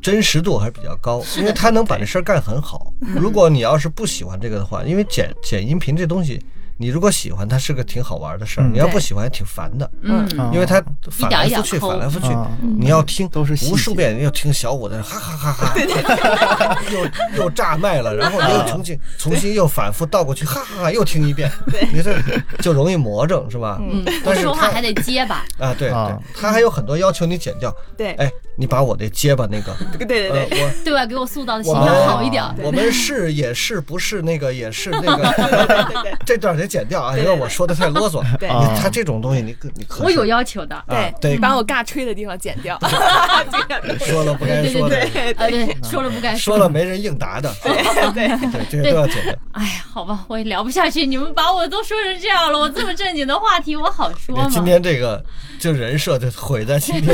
[0.00, 2.92] 真实度还是比较高，因为他能把这事儿干很好。
[3.00, 6.40] 如果你要是不喜欢这个的话，因为剪剪音频这东西。
[6.80, 9.90] 你如果喜欢，它是个挺好玩的事儿；你要不喜欢，也挺烦的。
[10.00, 12.34] 嗯，因为它反来覆去，反来覆去，
[12.78, 21.52] 你要听都是无数遍，要听小五的哈哈哈哈， 又又炸麦了，然后你又重新重新又反复倒过去，哈哈哈，又听一遍。
[21.92, 22.18] 你这
[22.62, 23.78] 就容易魔怔，是吧？
[23.82, 25.44] 嗯，但是说话还得结巴。
[25.58, 27.70] 啊，对对，他还有很多要求你剪掉。
[27.94, 31.06] 对，哎，你把我的结巴那个， 对对对，我对外？
[31.06, 32.44] 给我塑造的形象好一点。
[32.62, 37.48] 我们是也是不是那个也是那个， 这段得剪掉啊，因为我。
[37.50, 38.48] 说的太啰嗦，对，
[38.80, 42.78] 他这种东西你你可我有要求的，对对，把我尬吹的地方剪掉，
[44.06, 44.96] 说了不该说的，
[45.34, 47.72] 对，说了不该说了没人应答的，对
[48.12, 49.34] 对对，这些都要剪掉。
[49.50, 54.46] 哎呀，好吧，我也聊不下去，你们把我都说成这样了，我这么正经的话题我好说吗？
[54.48, 55.22] 今天这个
[55.58, 57.12] 就人设就毁在今天，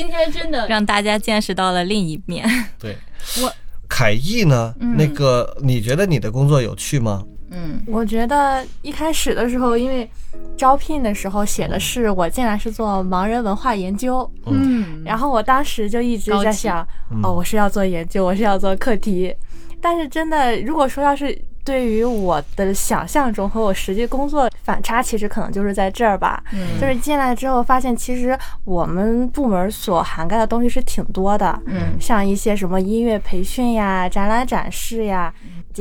[0.00, 2.48] 今天真的让大家见识到了另一面。
[2.78, 2.96] 对，
[3.42, 3.52] 我。
[3.86, 4.74] 凯毅呢？
[4.78, 7.22] 那个你觉得你的工作有趣吗？
[7.50, 10.08] 嗯，我觉得一开始的时候，因为
[10.56, 16.80] 招聘的时候写的是我进来是做盲人文化研究，嗯，然后我当时就一直在想，
[17.22, 19.34] 哦，我是要做研究，我是要做课题，
[19.82, 35.32] 但是真的，如果说要是对于我的想象中和我实际工作反差，其实可能就是在这儿吧，嗯，就是进来之后发现，其实我们部门所涵盖的东西是挺多的，嗯，像一些什么音乐培训呀、展览展示呀。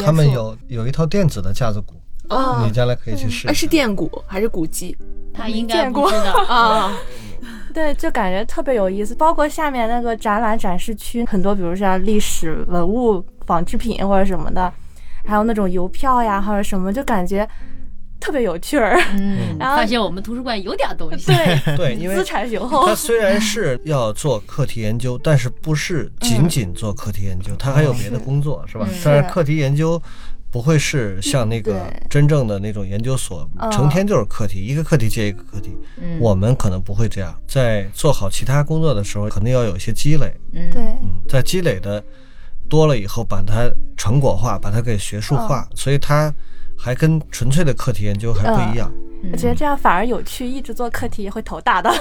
[0.04, 1.96] 他们有有一套电子的架子鼓，
[2.30, 3.52] 哦，你将来可以去试。
[3.54, 4.96] 是电鼓还是鼓机？
[5.34, 6.96] 他应该不知道啊。
[7.74, 9.16] 对，就感觉特别有意思。
[9.16, 14.72] 包括下面那个展览展示区，很多，比如像历史文物、纺织品或者什么的，
[15.26, 17.48] 还有那种邮票呀或者什么，就感觉
[18.20, 19.00] 特别有趣儿。
[19.18, 21.28] 嗯， 然后发现我们图书馆有点东西。
[21.28, 22.88] 对 对，因为 资产雄厚。
[22.88, 28.88] 它虽然是要做课题研究，但是不是仅仅做课题研究，它还有别的工作，是吧？
[29.04, 30.02] 但是课题研究。
[30.52, 35.78] 不会是像那个真正的那种研究所，成天就是课题，一个课题接一个课题。
[36.20, 40.34] 我们可能不会这样，在做好其他工作的时候，肯定要有一些积累。
[40.54, 42.04] 嗯，对，嗯在积累的
[42.70, 46.34] 多了以后，把它成果化，把它给学术化，所以它
[46.78, 48.90] 还跟纯粹的课题研究还不一样。
[49.34, 51.92] 我觉得这样反而有趣，一直做课题也会头大的。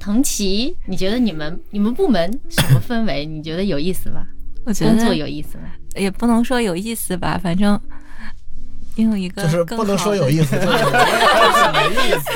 [0.00, 3.26] 腾奇，你觉得你们你们部门什么氛围？
[3.26, 4.24] 你觉得有意思吗？
[4.64, 5.64] 我觉得工作有意思吗？
[5.94, 7.80] 也不能说有意思吧，反正
[8.96, 10.68] 有一个就是不能说有意思，就是
[11.72, 12.30] 没意思，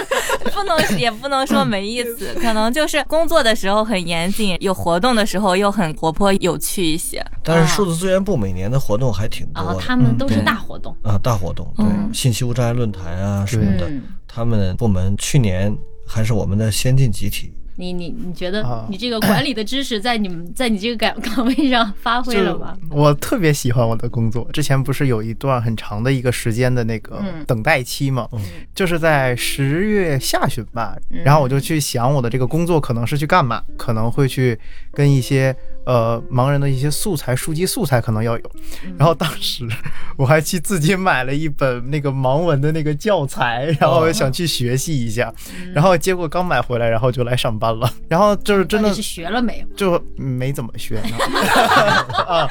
[0.53, 7.25] 不能也不能说没意思，可能就是工作的时候很严谨，有活动的时候又很活泼有趣一些。
[7.43, 13.91] 但是数字资源部每年的活动还挺多，他们都是大活动啊，大活动，对，信息无障碍论坛啊什么的，
[14.27, 15.75] 他们部门去年
[16.07, 17.53] 还是我们的先进集体。
[17.81, 22.77] 你你你觉得你这个管理的知识在你们在你这个岗 岗位上发挥了吗？
[22.91, 24.47] 我特别喜欢我的工作。
[24.53, 28.29] 之前不是有一段很长的一个时间的那个等待期嘛，
[28.75, 34.59] 就是在十月下旬吧，然后我就去想我的这个工作可能是去干嘛，可能会去
[34.93, 35.57] 跟一些。
[35.87, 38.51] 呃，盲人的一些素材、书籍素材可能要有，
[38.99, 39.67] 然后当时
[40.17, 45.33] 我还去自己买了一本那个盲文的那个教材，然后想去学习一下，
[45.75, 49.77] 然后结果刚买回来，然后就来上班了，然后就是真的是学了没有？
[49.77, 51.17] 就没怎么学呢。
[52.29, 52.47] 啊，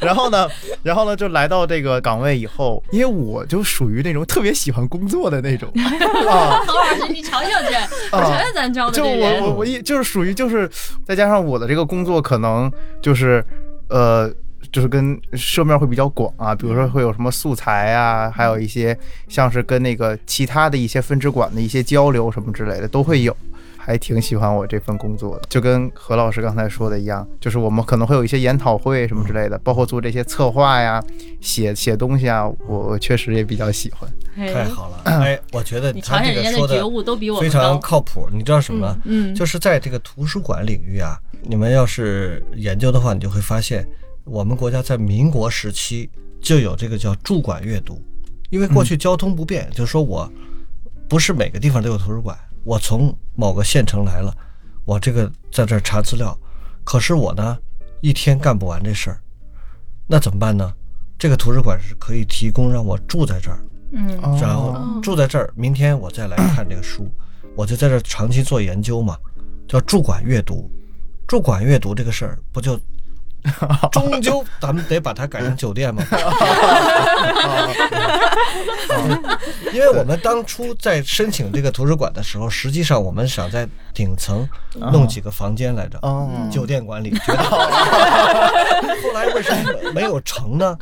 [0.00, 0.48] 然后呢，
[0.82, 5.70] 然后呢，就来到这个岗位以后，因为我就属于那种特别喜欢工作的那种
[6.28, 6.64] 啊。
[6.64, 7.74] 曹老师，你瞧瞧去，
[8.10, 10.68] 我觉得咱招的就我我我一就是属于就是
[11.04, 12.70] 再加上我的这个工作可能。
[13.00, 13.44] 就是，
[13.88, 14.32] 呃，
[14.70, 18.96] 就是跟涉面会比较广啊，比如说会有什么素材啊，还有一些
[19.28, 23.36] 像是跟那个其他的一些分支管的一些交流什么之类的都会有，
[23.82, 25.42] 还挺喜欢我这份工作的。
[25.48, 31.02] 就跟何老师刚才说的一样，就是我们可能会有一些研讨会什么之类的，包括做这些策划呀、
[31.40, 34.08] 写写东西啊，我我确实也比较喜欢。
[34.36, 36.82] 太好了， 哎，我觉得他这个说的
[37.40, 38.28] 非常靠谱。
[38.32, 38.96] 你知道什么？
[39.04, 41.18] 嗯，就是在这个图书馆领域啊。
[41.42, 43.86] 你们要是研究的话，你就会发现，
[44.24, 47.98] 我们国家在民国时期就有这个叫驻馆阅读，
[48.50, 50.30] 因为过去交通不便，就是说我
[51.08, 54.34] 不是每个地方都有图书馆，我从某个县城来了，
[54.84, 56.36] 我这个在这儿查资料，
[56.84, 57.56] 可是我呢
[58.00, 59.20] 一天干不完这事儿，
[60.06, 60.72] 那怎么办呢？
[61.18, 64.06] 这个图书馆是可以提供让我住在这儿，嗯，
[64.40, 67.10] 然后住在这儿，明天我再来看这个书，
[67.54, 69.18] 我就在这长期做研究嘛，
[69.68, 70.70] 叫驻馆阅读。
[71.26, 72.80] 驻馆阅读这个事儿，不就
[73.92, 76.02] 终究咱们得把它改成酒店吗？
[79.72, 84.48] 因为我们当初在申请这个图书馆的时候，实际上我们想在顶层
[84.92, 85.98] 弄几个房间来着，
[86.50, 87.10] 酒店管理。
[87.10, 87.58] 觉得 后
[89.14, 90.76] 来为什么没有成呢？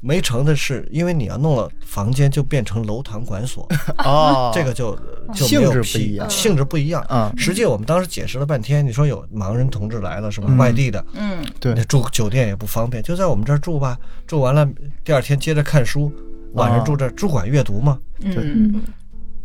[0.00, 3.68] 没成的是因为你要弄了房间，就变成楼堂馆所。
[3.98, 4.98] 哦，这个就。
[5.32, 7.32] 性质不一样，性质不一样啊！
[7.36, 13.98] 实际我们当时解释了半天，你说有盲人同志来了，什么外地的，嗯，对，住酒店也不方便，就在我们这儿住吧。
[14.26, 14.68] 住完了，
[15.04, 16.12] 第二天接着看书，
[16.54, 17.98] 晚上住这主管阅读嘛。
[18.20, 18.82] 嗯。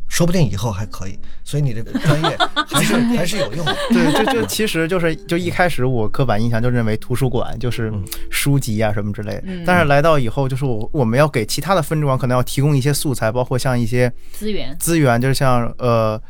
[0.07, 2.37] 说不定以后还可以，所以你这个专业
[2.67, 3.75] 还是还是有用的。
[3.89, 7.91] 对，就就其实就是就一开始我刻板印象就认为图书馆就是
[8.29, 16.21] 书籍啊什么之类的，但是来到以后就是我我们要给其他的分支馆可能要提供一些素材，包括像一些资源资源，就是像呃。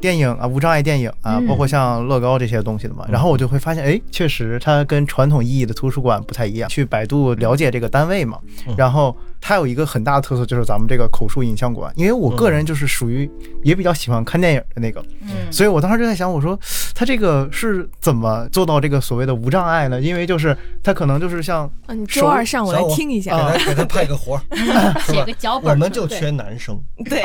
[0.00, 6.68] 电影啊，无障碍电影啊，包括像乐高这些东西的嘛，然后我就会发现，哎，确实它跟传统意义的图书馆不太一样。
[6.68, 8.38] 去百度了解这个单位嘛，
[8.76, 9.16] 然后
[9.46, 11.92] 它有一个很大的特色，就是咱们这个口述影像馆。
[11.96, 13.30] 因为我个人就是属于
[13.62, 15.04] 也比较喜欢看电影的那个，
[15.50, 16.58] 所以我当时就在想，我说
[16.94, 20.00] 它这个是怎么做到这个所谓的无障碍呢？
[20.00, 24.40] 因为就是它可能就是像你周二上午来听一下，给他给他派个活儿，
[25.00, 25.72] 写个脚本。
[25.74, 27.22] 我们就缺男生， 对，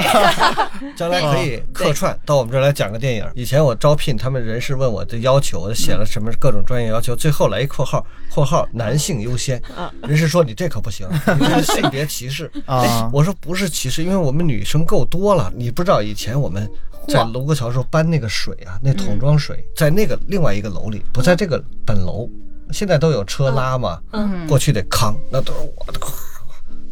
[0.97, 3.25] 将来可以客串到我们这儿来讲个电影。
[3.33, 9.61] 以前我招聘他们人事问我的要求，我写了什么各种专业要求，最后来一括号，括号男性优先。
[10.03, 13.09] 人事说你这可不行，这性别歧视啊！
[13.13, 15.49] 我说不是歧视，因为我们女生够多了。
[15.55, 16.69] 你不知道以前我们
[17.07, 22.27] 在卢沟桥时候搬那个水啊，那桶装水在那个另外一个楼里，不在这个本楼。
[22.71, 23.99] 现在都有车拉嘛，
[24.47, 25.99] 过去得扛，那都是我的。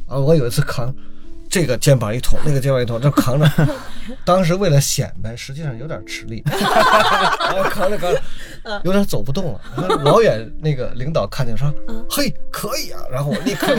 [0.08, 0.94] 啊，我有一次扛。
[1.50, 3.50] 这个肩膀一捅，那个肩膀一捅，这扛着。
[4.26, 8.22] 当时为了显摆，实际上有点吃力，然后扛着扛着，
[8.84, 9.62] 有点走不动了。
[10.04, 11.72] 老远那个领导看见说
[12.10, 13.68] ：“嘿，可以啊！”然后我立刻，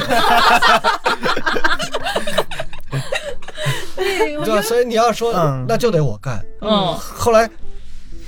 [3.96, 4.62] 对吧？
[4.62, 5.32] 所以你要说，
[5.68, 6.44] 那就得我干。
[6.60, 7.48] 嗯，后来。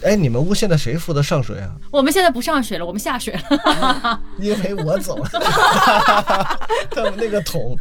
[0.02, 1.70] 哎，你们屋现在谁负责上水啊？
[1.90, 5.28] 我们现在不上水了，我们下水了， 因为我走了。
[6.90, 7.76] 他们那个桶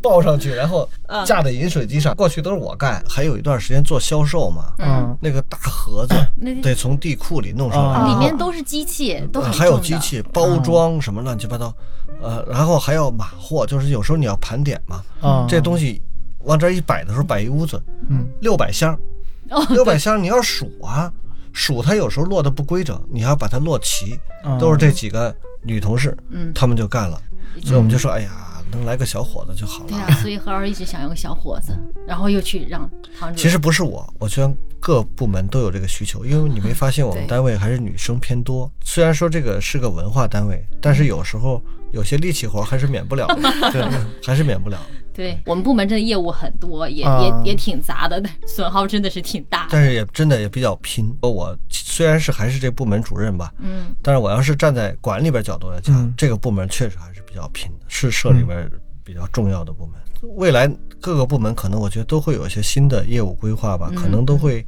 [0.00, 0.88] 抱上去，然后
[1.26, 3.02] 架在饮水机上，过去都是我干。
[3.08, 6.14] 还有一段时间做销售嘛，嗯，那个大盒子
[6.62, 11.74] 得从地库里弄上来，里面都是机器，都还有机器包装什么乱七八糟，
[12.22, 16.00] 呃，然后还要码货，就是有时候你要盘点嘛，啊，这东西
[16.44, 18.96] 往这一摆的时候摆一屋子，嗯，六百箱，
[19.70, 21.12] 六百箱你要数啊。
[21.54, 24.18] 数它有时候落的不规整，你还要把它落齐，
[24.60, 27.18] 都是这几个女同事，嗯，她们就干了，
[27.62, 28.30] 所以我们就说，哎呀，
[28.72, 29.88] 能来个小伙子就好了。
[29.88, 31.72] 对啊，所以何儿一直想要个小伙子，
[32.06, 33.36] 然后又去让唐主任。
[33.36, 38.70] 其实不是我，我觉得各部门都有这个需求，因为你没发现我们单位还是女生偏多。
[38.84, 43.28] 虽然说这个是个文化单位，但是有时候有些力气活还是免不了，
[43.72, 43.88] 对，
[44.26, 44.78] 还是免不了。
[45.14, 49.68] 对我们部门真的业务很多，也也也挺杂的， 损耗真的是挺大。
[49.70, 51.16] 但是也真的也比较拼。
[51.22, 58.68] 我虽然是还是这部门主任吧，嗯，但是我要是站在管理边角度来讲，这个部门确实还是比较拼的，是社里边
[59.04, 59.94] 比较重要的部门。
[60.36, 60.68] 未来
[61.00, 64.64] 各个部门可能我觉得都会有一些新的业务规划吧，可能都会。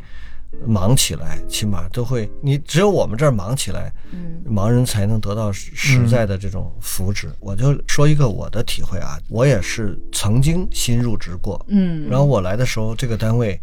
[0.66, 2.30] 忙起来，起码都会。
[2.40, 7.28] 你只有我们这儿忙起来，嗯，盲人才能得到实在的这种福祉。
[7.40, 13.60] 我就说一个我的体会啊，我也是曾经新入职过，嗯，然后我来的时候，这个单位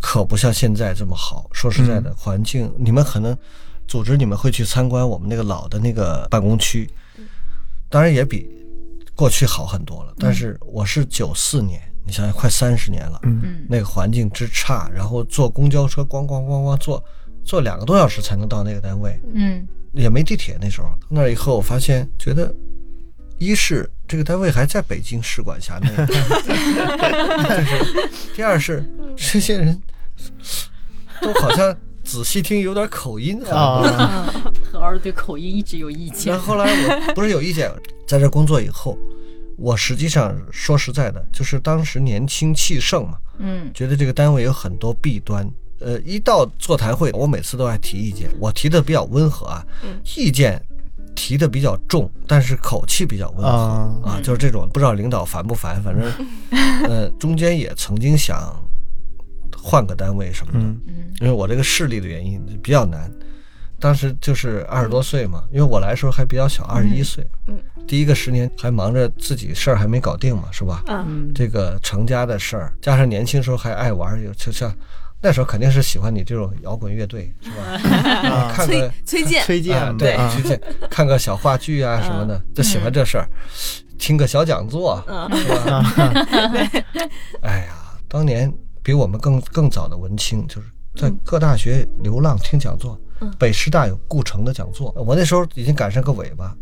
[0.00, 1.48] 可不像现在这么好。
[1.52, 3.36] 说实在的，环境你们可能
[3.86, 6.90] 组织你们会去参观我们那个老的那个办公区，
[7.88, 8.48] 当然也比
[9.14, 10.12] 过去好很多了。
[10.18, 11.80] 但是我是九四年。
[12.06, 17.02] 你想想，快三十年了，嗯，那个环境之差，然后坐公交车咣咣咣咣坐，
[17.44, 20.88] 坐两个多小时才能到那个单位，嗯，也没地铁那时候。
[21.08, 22.54] 那以后我发现，觉得
[23.38, 25.88] 一是这个单位还在北京市管辖内，
[28.36, 28.84] 第二是
[29.16, 29.80] 这些人
[31.22, 31.74] 都好像
[32.04, 34.30] 仔细听有点口音啊。
[34.70, 36.32] 何儿对口音一直有意见。
[36.32, 37.70] 然后后来我不是有意见，
[38.06, 38.98] 在这工作以后。
[39.56, 45.48] 我实际上说实在的，就是当时年轻气盛嘛，嗯，觉得这个单位有很多弊端，
[45.80, 49.64] 呃，一到座谈会，我每次都爱提意见，我提的比较温和啊，
[50.16, 50.60] 意见
[51.14, 53.48] 提的比较重，但是口气比较温和。
[54.08, 56.12] 啊，就是这种，不知道领导烦不烦，反正，
[56.90, 58.54] 呃，中间也曾经想
[59.56, 60.58] 换个单位什么的，
[61.20, 63.10] 因为我这个视力的原因比较难。
[63.80, 67.26] 当时就是二十多岁嘛，因为我来的时候还比较小，二十一岁。
[67.46, 70.82] 嗯，第一个十年还忙着自己事儿还没搞定嘛，是吧？
[70.86, 74.74] 嗯，这个成家的事儿，加上年轻时候还爱玩，就像
[75.20, 78.52] 那时候肯定是喜欢你这种摇滚乐队，是吧？
[78.54, 80.60] 看个崔健，崔健，对，崔健，
[80.90, 83.28] 看个小话剧啊什么的，就喜欢这事儿，
[83.98, 85.02] 听个小讲座，
[85.32, 85.84] 是吧？
[87.42, 87.74] 哎呀，
[88.08, 88.52] 当年
[88.82, 92.98] 比我们更更早的文青，就是在各大学流浪听讲座。
[93.38, 96.54] 北师大有顾城的讲座，我那时候已经赶上个尾巴，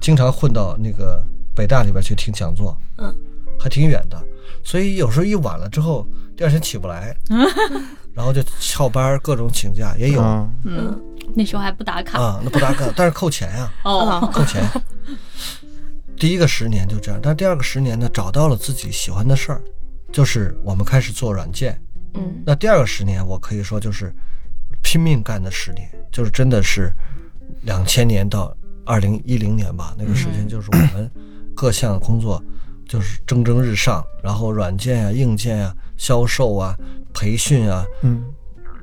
[0.00, 3.14] 经常混到那个北大里边去听讲座，嗯，
[3.58, 4.22] 还挺远的，
[4.64, 6.06] 所以有时候一晚了之后，
[6.36, 7.16] 第二天起不来，
[8.14, 10.20] 然后就翘班，各种请假也有，
[10.64, 10.98] 嗯，
[11.34, 12.20] 那时候还不打卡。
[12.20, 14.62] 啊，那不打卡， 但是扣钱呀，哦，扣钱。
[16.16, 19.62] 第一个十年就这样，但第二个十年呢，找到了自己喜欢的事儿，
[20.12, 21.80] 就是我们开始做软件，
[22.14, 24.14] 嗯，那第二个十年我可以说就是。
[24.82, 26.92] 拼命干的十年，就是真的是
[27.62, 31.10] 两千年到二零一零年吧，那个时间就是我们
[31.54, 32.42] 各项工作
[32.88, 36.76] 就是蒸蒸日上，然后软件啊、硬件啊、销售啊、
[37.14, 38.24] 培训啊，嗯，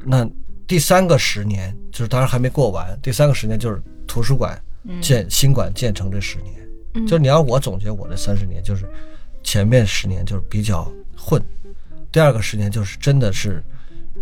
[0.06, 0.26] 那
[0.66, 4.58] 第三个十年就是当然还没过完，第三个十年就是图书馆
[5.02, 8.86] 建新馆建成这十年，就是你要我总结我这三十年，就是
[9.43, 11.43] 前面十年就是比较混，
[12.12, 13.64] 第二个十年就是真的是。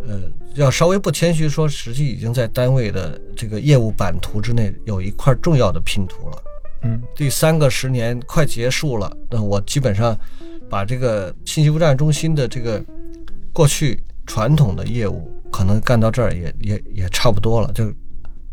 [0.07, 0.21] 呃，
[0.55, 6.43] 要稍微不谦虚说，实际已经在单位的这个业务版图之内有一块重要的拼图了。
[6.83, 10.17] 嗯，第三个十年快结束了，那我基本上
[10.69, 12.83] 把这个信息服务站中心的这个
[13.51, 17.91] 过去传统的业务可能干到这儿也也也差不多了，就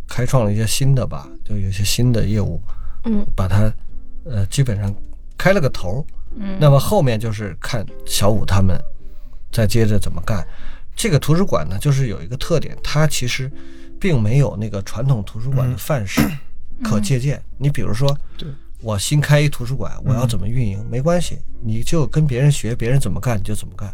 [0.08, 2.58] 开创了一些新的吧，就有些新的业务，
[3.04, 3.70] 嗯，把它
[4.24, 4.94] 呃基本上
[5.36, 6.04] 开了个头。
[6.34, 8.78] 嗯，那么后面就是看小五他们
[9.50, 10.42] 再接着怎么干。
[10.94, 13.50] 这个图书馆呢，就是有一个特点，它其实
[14.00, 16.20] 并没有那个传统图书馆的范式
[16.84, 17.42] 可借鉴。
[17.58, 18.16] 你比如说，
[18.80, 20.84] 我新开一图书馆，我要怎么运营？
[20.90, 23.92] 没关系，你就跟别人学，别人怎么干你就怎么干。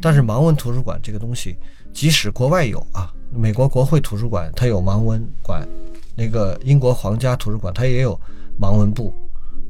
[0.00, 1.56] 但是盲文图书馆这个东西，
[1.92, 5.66] 即使国外有啊，美国国会图书馆它有盲文馆，
[6.16, 8.20] 那个英国皇家图书馆它也有
[8.60, 9.14] 盲文部，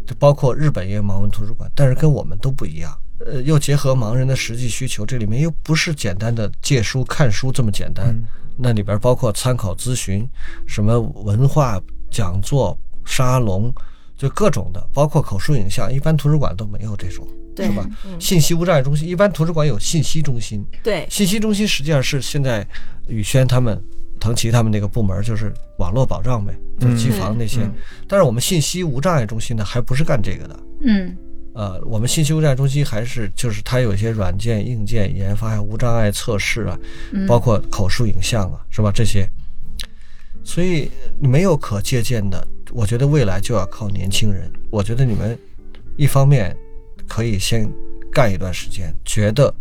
[0.07, 2.97] 就包括日本也有盲文图书馆，但是跟我们都不一样。
[3.27, 8.15] 呃，又结合盲人的实际需求，这里面又不是简单的借书看书这么简单，
[8.57, 10.29] 那里边包括参考咨询、
[10.67, 13.75] 什么文化讲座、沙龙，
[14.17, 17.85] 就各种的，包括口述影像，一般图书馆都没有这种，是吧？
[18.21, 22.67] 信息无障碍中心，一般图书馆有信息中心，对，信息中心实际上是现在
[23.09, 23.83] 宇轩他们、
[24.21, 27.69] 腾奇他们那个部门，就是网络保障呗，就是机房那些。
[28.07, 31.17] 但是我们信息无障碍中心呢，还不是干这个的，嗯。
[31.59, 36.79] 呃，我们信息无障碍中心还是就是它有一些软件、硬件研发，还有无障碍测试啊，
[37.27, 38.93] 包括口述影像啊，是吧？
[38.95, 39.29] 这些，
[40.45, 40.89] 所以
[41.19, 42.47] 没有可借鉴的。
[42.71, 44.49] 我觉得未来就要靠年轻人。
[44.71, 45.37] 我觉得你们
[45.97, 46.57] 一方面
[47.09, 47.69] 可以先
[48.13, 49.53] 干一段时间，觉得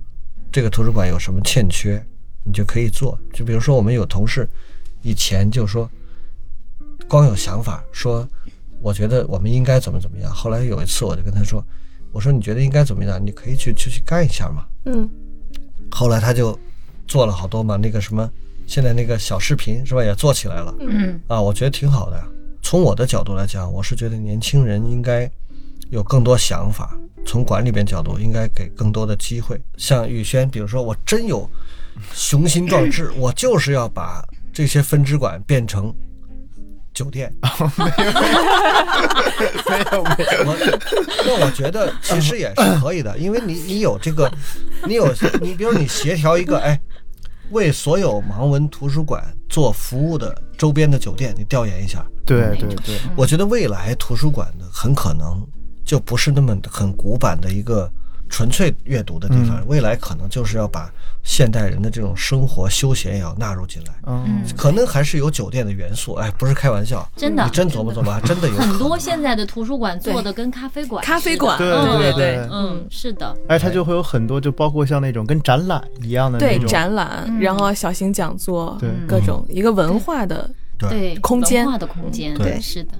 [0.51, 1.99] 这个图书馆有什么欠缺，
[2.43, 3.17] 你就可以做。
[3.33, 4.47] 就比如说，我们有同事
[5.01, 5.89] 以前就说，
[7.07, 8.29] 光有想法，说
[8.83, 10.31] 我觉得我们应该怎么怎么样。
[10.31, 11.65] 后来有一次，我就跟他说。
[12.11, 13.23] 我说你觉得应该怎么样？
[13.23, 14.65] 你可以去去去干一下嘛。
[14.85, 15.09] 嗯。
[15.91, 16.57] 后来他就
[17.07, 18.29] 做了好多嘛，那个什么，
[18.65, 20.73] 现在那个小视频是吧，也做起来了。
[20.79, 21.19] 嗯。
[21.27, 22.23] 啊，我觉得挺好的。
[22.61, 25.29] 从我的角度来讲，我是觉得年轻人应该
[25.89, 26.97] 有更多想法。
[27.25, 29.61] 从管理边角度，应该给更多的机会。
[29.77, 31.49] 像宇轩，比如说我真有
[32.13, 35.93] 雄心壮志， 我就是要把这些分支管变成。
[36.97, 37.31] 酒店
[37.77, 37.85] 没
[39.91, 40.09] 有没有没
[40.41, 40.55] 有，我
[41.25, 44.31] 那我觉得其实也是可以的， 因为你你有这个，
[44.87, 46.79] 你有你比如你协调一个哎，
[47.51, 52.03] 为所有盲文图书馆做服务的周边的酒店，你调研一下。
[52.25, 55.45] 对对对，我觉得未来图书馆呢，很可能
[55.85, 57.87] 就不是那么很古板的一个。
[58.29, 60.91] 纯粹阅读的地方，未来可能就是要把
[61.27, 63.93] 现代人的这种生活休闲也要纳入进来。
[64.05, 66.13] 嗯，可能还是有酒店的元素。
[66.13, 73.37] 哎，不是开玩笑，真的，你真琢磨琢磨，还 真的有很多现在的图书馆做的跟咖啡馆、咖啡馆，对对对，嗯，是的。
[73.49, 78.89] 哎，它就会有很多，就包括像那种跟展览一样的对展览，然后小型讲座，对。
[79.05, 80.49] 各种一个文化的
[80.79, 81.13] 对。
[81.17, 82.93] 空间，文化的空间，对，是的。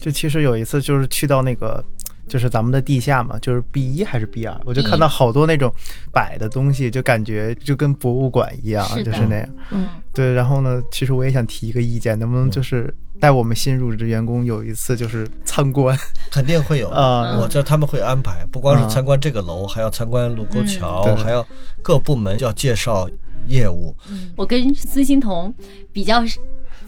[0.00, 1.84] 就其实有一次就是去到那个。
[2.28, 5.72] 就是咱们的地下嘛，就是 B 一还是 B 二，我就看到好多那种
[6.12, 9.48] 摆的东西，就感觉就跟博物馆一样，就是那样。
[9.70, 10.32] 嗯，对。
[10.34, 15.98] 然后呢，其实我也想提一个意见，能不能就是带我们新入职员工有一次就是参观？
[16.30, 21.46] 肯定会有啊，我这他们会安排，不光是参观这个楼，还要参观卢沟桥，还要
[21.82, 23.08] 各部门要介绍
[23.46, 23.96] 业务。
[24.36, 25.52] 我跟孙欣彤
[25.92, 26.22] 比较。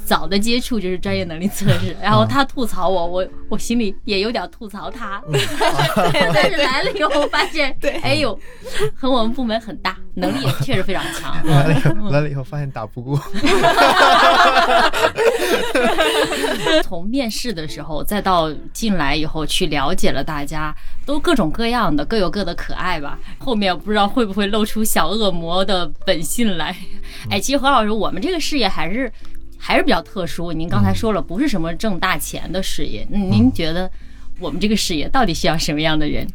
[0.04, 5.22] 早的接触就是专业能力测试，然后他吐槽我，我我心里也有点吐槽他，
[6.34, 8.38] 但是来了以后发现， 对，哎呦，
[8.94, 11.36] 和我们部门很大，能力也确实非常强。
[11.46, 13.20] 来了来了以后发现打不过。
[16.82, 20.74] 从面试的时候，再到进来以后去了解了大家，
[21.06, 23.16] 都各种各样的，各有各的可爱吧。
[23.38, 26.74] 后面不知道会不会露出小恶魔的本性来。
[27.30, 29.12] 哎，其实何老师，我们这个事业还是。
[29.62, 30.50] 还是比较特殊。
[30.52, 33.06] 您刚才说了，不是什么挣大钱的事业。
[33.10, 33.88] 您觉得
[34.40, 36.26] 我们这个事业到底需要什么样的人？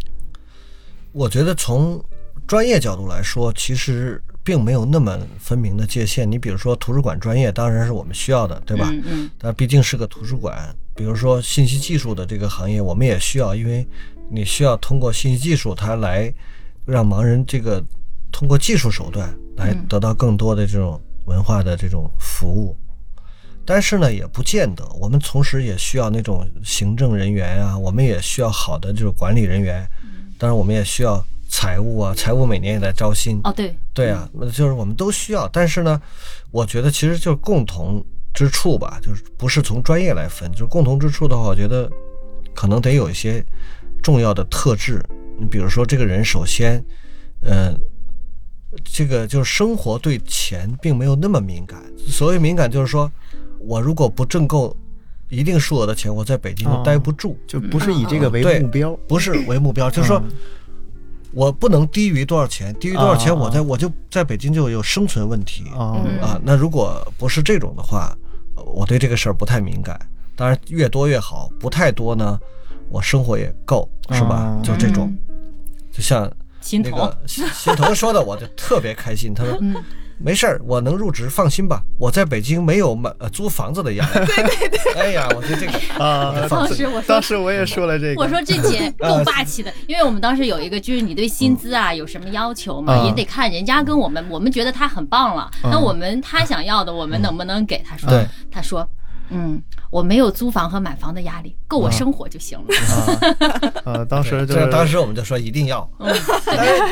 [1.12, 2.02] 我觉得从
[2.46, 6.30] 专业角度来说，其实并没有那么分明的界限。
[6.30, 8.88] 你比如说图书馆专业，当然是我们需要的，对吧？
[8.92, 9.32] 嗯嗯。
[9.40, 10.74] 但毕竟是个图书馆。
[10.94, 13.86] 比如说信息技术的这个行业，我们也需要，因为
[14.30, 16.32] 你需要通过信息技术，它来
[16.86, 17.84] 让盲人这个
[18.32, 22.78] 通过技术手段来得到更多的这种文化的这种服务。
[23.66, 24.86] 但是呢，也不见得。
[25.00, 29.86] 我们同时也需要那种行政人员啊，我们也需要好的就是管理人员。
[30.38, 33.40] 当然，我们也需要财务啊，财务每年也在招新。
[33.44, 35.48] 哦，对，对啊，就是我们都需要。
[35.48, 36.00] 但是呢，
[36.52, 41.90] 我觉得其实就是共同之处吧，就是不是从专业来分，就是共同之处的话，我觉得
[42.54, 43.44] 可能得有一些
[44.04, 45.02] 重要的特质。
[45.40, 46.84] 你比如说，这个人首先，
[47.42, 47.78] 嗯，
[48.84, 51.82] 这个就是生活对钱并没有那么敏感。
[51.98, 53.10] 所谓敏感，就是说
[53.66, 54.76] 我如果不挣够
[55.30, 60.22] 一定数额的钱，我在北京就待不住，就不是以这个为目标，不是为目标，就是说
[61.32, 65.66] 我不能低于多少钱，低于多少钱，我在我就在北京就有生存问题
[66.22, 66.40] 啊。
[66.44, 68.16] 那如果不是这种的话，
[68.56, 70.00] 我对这个事儿不太敏感。
[70.36, 72.40] 当然越多越好，不太多呢，
[72.90, 74.60] 我生活也够，是吧？
[74.64, 75.14] 就这种，
[75.92, 76.32] 就像。
[76.72, 79.36] 那个心头说的，我就特别开心。
[79.36, 79.54] 他说
[80.18, 81.82] ：“没事儿，我能入职，放心吧。
[82.00, 84.14] 我在北京没有买租房子的压力。
[84.26, 84.94] ”对对对。
[84.94, 98.10] 哎呀，我觉得这个 啊， 当时我当时我也说了这个，我说这姐够霸气的，因为我们当时有一个就是你对薪资啊有什么要求嘛，也得看人家跟我们，我们觉得他很棒了，那我们他想要的，我们能不能给他说？
[98.52, 98.88] 他说。
[99.30, 103.82] 嗯，我没有租房和买房的压力，够我生活就行了。
[103.84, 105.90] 啊， 当时就当时我们就说一定要。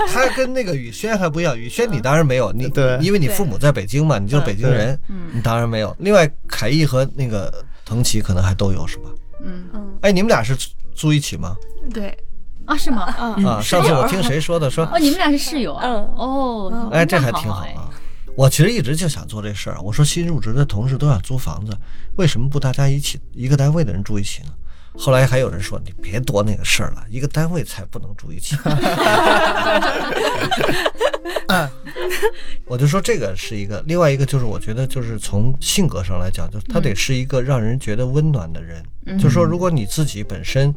[0.10, 5.00] 他跟那个宇轩还不一样，宇轩你当然没有，你对，因为你父母在北京嘛，你就是北京人，
[5.34, 5.96] 你当然没有。
[6.00, 7.54] 另外，凯毅和那个
[7.86, 9.10] 腾奇可能还都有，是吧？
[9.44, 9.98] 嗯嗯。
[10.02, 10.56] 哎，你们俩是
[10.96, 11.56] 租一起吗？
[11.94, 12.18] 对。
[12.66, 13.02] 啊，是吗？
[13.04, 14.70] 啊，上次我听谁说的？
[14.70, 15.86] 说哦，你们俩是室友啊？
[16.16, 17.90] 哦，哎，这还挺好啊。
[18.36, 19.80] 我其实一直就想做这事儿。
[19.82, 21.78] 我说新入职的同事都想租房子，
[22.18, 24.50] 为什么不大家一起一个单位的人住一起呢？
[24.96, 28.56] 后来还有人说你别多那个事儿了，一个单位才不能住一起。
[32.66, 38.84] 我就说这个是一个，另外一个就是我觉得就是从性格上来讲，就他得是一个让人觉得温暖的人。
[39.20, 40.74] 就说如果你自己本身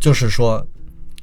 [0.00, 0.66] 就是说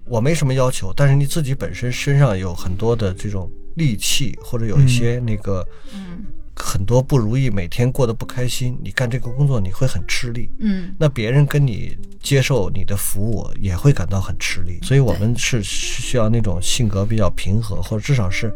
[0.06, 3.52] 我没什么要求，但是你自己本身身上有很多的这种。
[3.76, 18.54] 戾气或者有一些那个，嗯，很多不如意，每天过得不开心，你干这个工作你会很吃力，嗯，那别人跟你接受你的服务也会感到很吃力，所以我们是需要那种性格比较平和，或者至少是。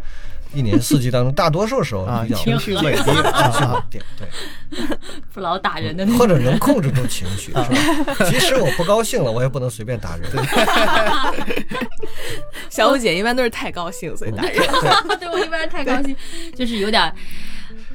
[0.54, 3.22] 一年四季当中，大多数时候比较情绪稳定，情绪
[3.66, 4.28] 稳定，对，
[5.34, 7.68] 不老打人的，或者能控制住情绪，是吧？
[8.30, 10.30] 即使我不高兴了，我也不能随便打人。
[12.70, 14.56] 小五姐一般都是太高兴，所以打人。
[15.20, 16.16] 对 我一般是太高兴，
[16.56, 17.14] 就是有点。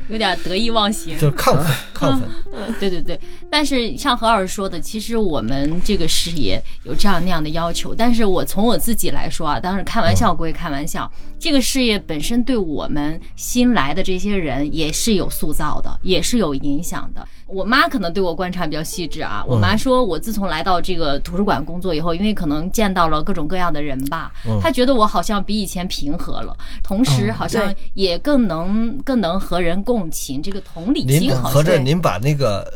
[0.08, 2.28] 有点得意忘形，就是亢奋，亢奋。
[2.52, 3.18] 嗯，对对对。
[3.50, 7.94] 但是像何老师说的，其实我们这个事业有这样那样的要求。
[7.94, 17.26] 但是我从我自己来说啊，当然开玩笑归开玩笑，这个事业本身对我们新来的这些人也是有塑造的，也是有影响的。
[17.48, 19.42] 我妈可能对我观察比较细致啊。
[19.46, 24.30] 我妈说，我自从来到这个图书馆工作以后，因为可能见到了各种各样的人吧，
[24.60, 31.48] 她觉得我好像比以前平和了，同时好像也更能更能和人共情，这个同理心好。
[31.48, 32.70] 合着您把那个。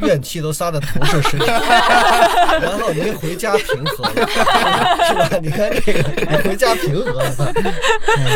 [0.00, 1.46] 怨气都撒在同事身上，
[2.60, 4.26] 然后您回家平和了，
[5.06, 5.38] 是吧？
[5.42, 7.52] 你看这个，你回家平和了。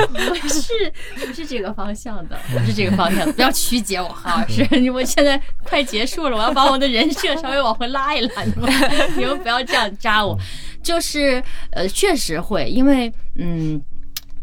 [0.08, 0.92] 不是，
[1.26, 4.44] 不是这个方向的，不是这个方向的，不要曲解我哈。
[4.48, 8.70] 是，我现在快结束了，我要把我的人设稍微往回拉一拉，你们
[9.16, 10.36] 你们不要这样扎我。
[10.82, 13.80] 就是呃，确实会，因为嗯，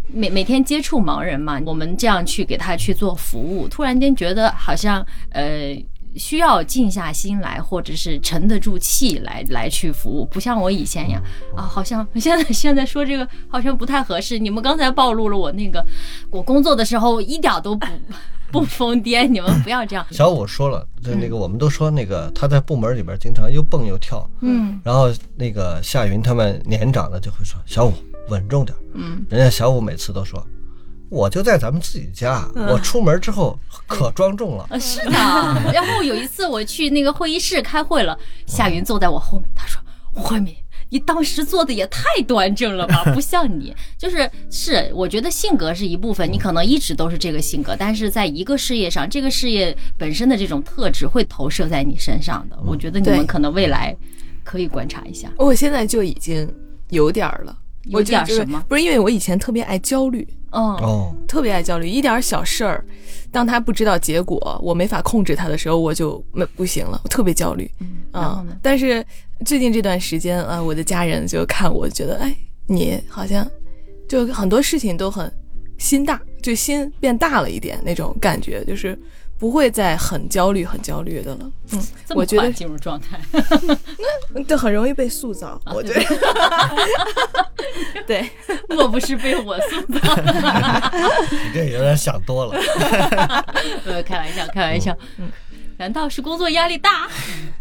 [0.08, 5.76] 每每天接触盲人嘛，我们这样去给他去做服务，突然间觉得好像呃。
[6.16, 11.22] 需要静下心来，或者是沉得住气来来去服务，不像我以前呀
[11.56, 14.38] 啊，好像 现在现在说这个好像不太合适。
[14.38, 15.86] 你们刚才暴露了我那个，
[16.30, 17.88] 我工作的时候一点都不
[18.52, 20.06] 不疯癫，你们不要这样。
[20.12, 27.94] 小五说了，那个我们都说那个他在部门里边经常又蹦又跳，嗯，然后那个夏云他们年长的就会说小五
[28.30, 30.46] 稳重点，嗯，人家小五每次都说。
[31.10, 34.68] 我就在咱们自己家，我出门之后可庄重了。
[34.80, 35.12] 是的，
[35.72, 39.80] 然后有一次我去那个会议室开会了，夏云坐在我后面，他说
[40.12, 40.56] ：“慧敏，
[40.90, 52.58] 你当时做的也太端正了吧， 不像你。”就是是，我觉得性格是一部分，你可能一直都是这个性格，但是在一个事业上，这个事业本身的这种特质会投射在你身上的。
[52.66, 53.96] 我觉得你们可能未来
[54.44, 55.32] 可以观察一下。
[55.38, 56.52] 我现在就已经
[56.90, 57.56] 有点了。
[57.88, 58.64] 有点什么？
[58.70, 62.86] 不是因为我以前特别爱焦虑，哦，特别爱焦虑，一点小事儿，
[63.32, 67.70] 当他不知道结果，我没法控制他的时候，我就没不行了，我特别焦虑。
[68.14, 69.06] 嗯，但是
[69.46, 72.36] 最近这段时间啊，我的家人就看我觉得，哎，
[72.68, 73.46] 你好像
[74.08, 75.32] 就很多事情都很
[75.78, 78.98] 心大，就心变大了一点那种感觉，就是。
[79.44, 81.52] 不会再很焦虑、很焦虑的了。
[81.74, 83.20] 嗯，我觉得进入状态，
[84.34, 85.60] 那这很容易被塑造。
[85.66, 86.02] 我觉得，
[88.08, 88.32] 对，
[88.70, 90.16] 莫不是被我塑造？
[91.30, 92.58] 你这有点想多了。
[93.84, 94.98] 呃，开玩笑，开玩笑。
[95.18, 95.30] 嗯，
[95.78, 97.10] 难道是工作压力大？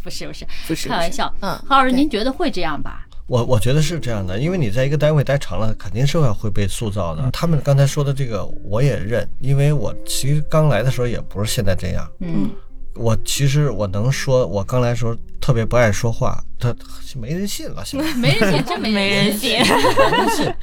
[0.04, 1.34] 不是，不是，不是，开玩笑。
[1.40, 3.04] 嗯，郝老师，您觉得会这样吧？
[3.26, 7.30] 我我觉得是这样的，因为你在一个单位待长了，肯定是要会被塑造的。
[7.32, 12.06] 他们刚才说的这个我也认，因为我其实刚来的时候也不是现在这样。
[12.18, 12.50] 嗯，
[12.94, 16.74] 我其实我能说，我刚来的时候特别不爱说话，他
[17.16, 20.54] 没人信了，现在 没人信，真没人信， 没人信，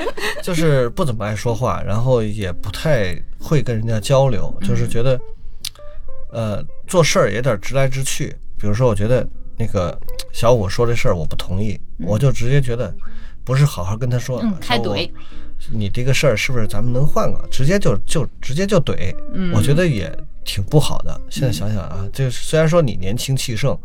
[0.44, 5.20] 就是不怎么爱说话，然后也不太会跟人家交流，就是觉得，
[6.32, 8.36] 呃，做事儿也有点直来直去。
[8.60, 9.28] 比如说，我觉得。
[9.60, 10.00] 那个
[10.32, 12.96] 小五说这事儿我不同意，我就直接觉得
[13.44, 15.12] 不是好好跟他说，太怼。
[15.70, 17.46] 你这个事儿是不是咱们能换个？
[17.52, 19.14] 直接就就直接就怼，
[19.54, 20.10] 我觉得也
[20.46, 21.20] 挺不好的。
[21.30, 23.78] 现在想想啊，就虽然说你年轻气盛，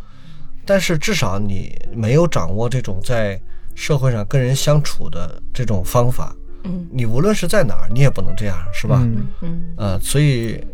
[0.65, 3.41] 但是至少你没有掌握这种在
[3.75, 6.33] 社会上跟人相处的这种方法。
[6.63, 9.01] 嗯，你无论是在哪儿，你也不能这样，是吧？
[9.03, 9.63] 嗯嗯。
[9.77, 10.65] 呃，所以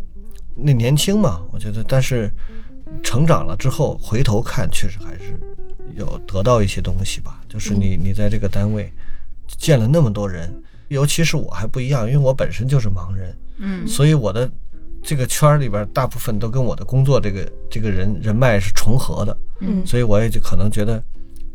[0.55, 2.31] 那年轻嘛，我觉得，但是。
[3.03, 5.39] 成长了之后回头看，确实还是
[5.95, 7.41] 有得到一些东西吧。
[7.49, 8.93] 就是你你在这个单位
[9.47, 10.53] 见了那么多人，
[10.89, 14.51] 尤其是我还不一样，因为我本身就是盲人，嗯，所以我的
[15.03, 21.03] 这个圈里边大部分都跟我的工作这个这个人人脉是重合的，嗯，所以我也就可能觉得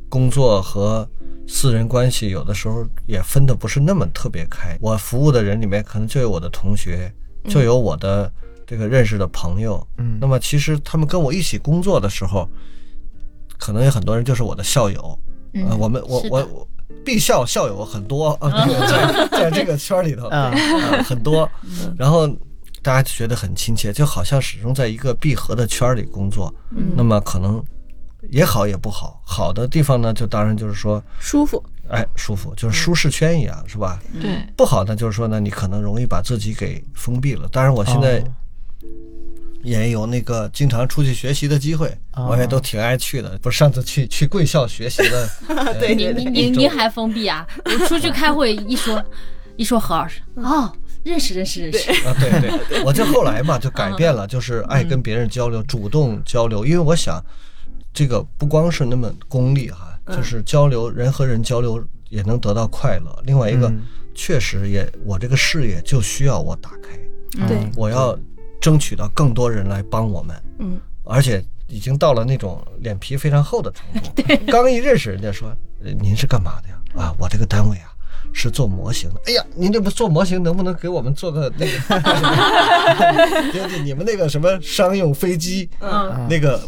[0.10, 1.08] 工作和
[1.48, 4.78] 私人关系有的时候也分的不是那么特别开。
[4.82, 7.14] 我服务的人里面可能就有我的同学，
[7.48, 8.32] 就有我的。
[8.68, 12.50] 这个认识的朋友，嗯，那么其实他们跟我一起工作的时候，
[13.60, 15.20] 可能有很多人就是我的校友，
[15.54, 16.68] 呃，我们我我我
[17.04, 20.52] 毕校校友很多啊，在在这个圈里头啊
[21.04, 21.50] 很多，
[21.98, 22.28] 然后
[22.82, 26.54] 大家就觉得很亲切，就好像始终在一个闭合的圈里工作，
[26.96, 27.64] 那么可能
[28.30, 34.00] 也好也不好，好的地方呢，就当然就是说舒服，哎，舒服就是舒适圈一样，是吧？
[34.20, 37.48] 对，不好呢，就是说呢，你可能容易把自己给封闭了。
[37.52, 38.24] 当然，我现在。
[39.66, 43.36] 也有那个经常出去学习的机会，我也都挺爱去的。
[43.42, 45.28] 不是上次去去贵校学习的，
[45.82, 47.46] 对，你你你你还封闭啊？
[47.66, 49.04] 我出去开会一说
[49.56, 50.72] 一说何老师哦，
[51.04, 57.20] 认识认识认识啊，对对， 我就后来嘛就改变了，就是爱跟别人交流，主动交流，因为我想
[57.92, 63.20] 这个不光是那么功利哈，就是交流人和人交流也能得到快乐。
[63.26, 63.74] 另外一个，
[64.14, 68.16] 确实也我这个视野就需要我打开，对，我要。
[68.62, 74.10] 争取到更多人来帮我们，嗯，而且已经到了那种脸皮非常厚的程度。
[74.22, 75.56] 对，刚一认识人家说，
[76.00, 76.76] 您是干嘛的呀？
[76.96, 77.92] 啊，我这个单位啊
[78.34, 79.22] 是做模型的。
[79.28, 81.80] 哎呀，您这不做模型，能不能给我们做个那个？
[83.84, 86.60] 你们那个什么商用飞机，嗯，那个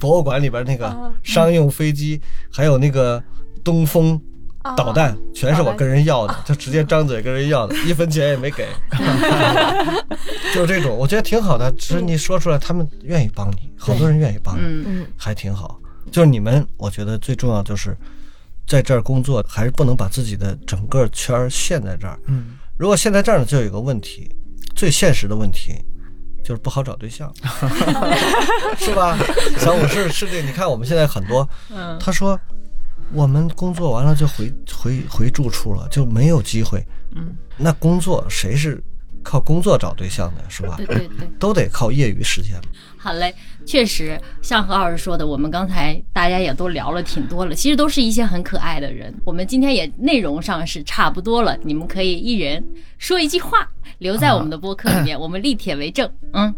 [0.00, 2.20] 博物馆里边那个商用飞机，
[2.50, 3.22] 还有那个
[3.62, 4.20] 东风。
[4.76, 8.68] 导弹全是我跟人要的，就直接张嘴跟人要的，一分钱也没给，
[10.54, 11.70] 就是这种，我觉得挺好的。
[11.72, 15.80] 只是你说出来，他们愿意帮你，好多人愿意帮你，嗯，还挺好。
[16.12, 17.96] 就是你们，我觉得最重要就是
[18.66, 22.16] 在这儿工作，还是不能把自己的整个圈儿陷在这儿。
[22.26, 24.30] 嗯，如果陷在这儿呢，就有一个问题，
[24.76, 25.74] 最现实的问题
[26.44, 27.32] 就是不好找对象，
[28.78, 29.18] 是吧？
[29.58, 32.38] 小五是是这，你看我们现在很多，嗯，他说。
[33.12, 36.84] 我们工作完了就回回回住处了，就没有机会。
[37.14, 38.82] 嗯，那工作谁是
[39.22, 40.76] 靠工作找对象的，是吧？
[40.78, 42.58] 对对对，都得靠业余时间。
[42.96, 43.34] 好嘞，
[43.66, 49.12] 确实像何老师说的，我们刚才大家也都聊了挺多了，其实都是一些很可爱的人。
[49.24, 52.64] 我们今天也内容上是差不多了，你们可以一人
[52.98, 56.10] 说一句话，留在我们的播客里面， 我们立帖为证。
[56.32, 56.54] 嗯，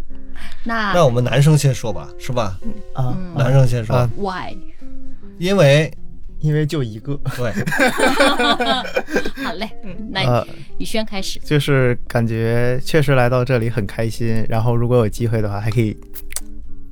[0.63, 2.61] 那那我们男生先说吧，是吧？
[2.97, 4.09] 嗯，男生先说。
[4.17, 4.57] Why？
[5.39, 5.93] 因为。
[6.45, 7.51] 因为就一个，对，
[9.43, 9.71] 好嘞，
[10.11, 10.47] 那
[10.79, 15.97] 宇轩开始，就是感觉确实来到这里很开心，然后如果有机会的话，还可以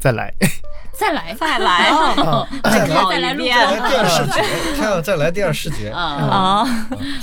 [0.00, 0.32] 再来。
[0.92, 1.90] 再来，再来，
[2.64, 3.56] 再考一遍，
[3.88, 4.42] 第二视觉，
[4.80, 5.90] 还要再来第二视觉。
[5.90, 6.64] 啊！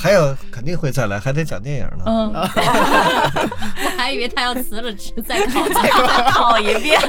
[0.02, 2.04] 还有肯定会再来，还得讲电影呢。
[2.06, 5.90] 嗯， 我还以为他要辞了职再考，再
[6.32, 7.00] 考一遍，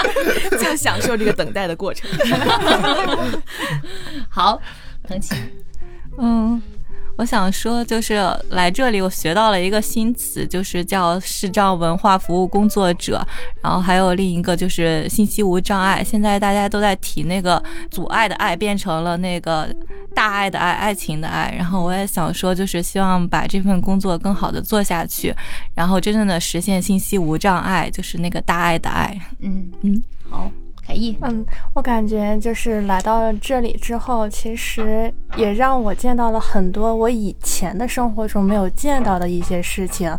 [0.60, 2.10] 就享受这个等待的过程。
[4.28, 4.60] 好，
[5.08, 5.34] 腾奇，
[6.18, 6.60] 嗯。
[7.18, 8.14] 我想说，就是
[8.50, 13.26] 来这里，我学到了一个新词，就是叫视障文化服务工作者。
[13.60, 16.02] 然后还有另一个就是信息无障碍。
[16.02, 17.60] 现在大家都在提那个
[17.90, 19.68] 阻碍的爱变成了那个
[20.14, 21.52] 大爱的爱，爱情的爱。
[21.58, 25.34] 然后我也想说，就是希望把这份工作更好的做下去，
[25.74, 29.20] 然后真正的实现信息无障碍，就是那个大爱的爱。
[29.40, 30.00] 嗯嗯，
[30.30, 30.48] 好。
[31.22, 40.16] 嗯，我感觉就是来到这里之后，其实也让我见到了很多我以前的生活中没有见到的一些事情。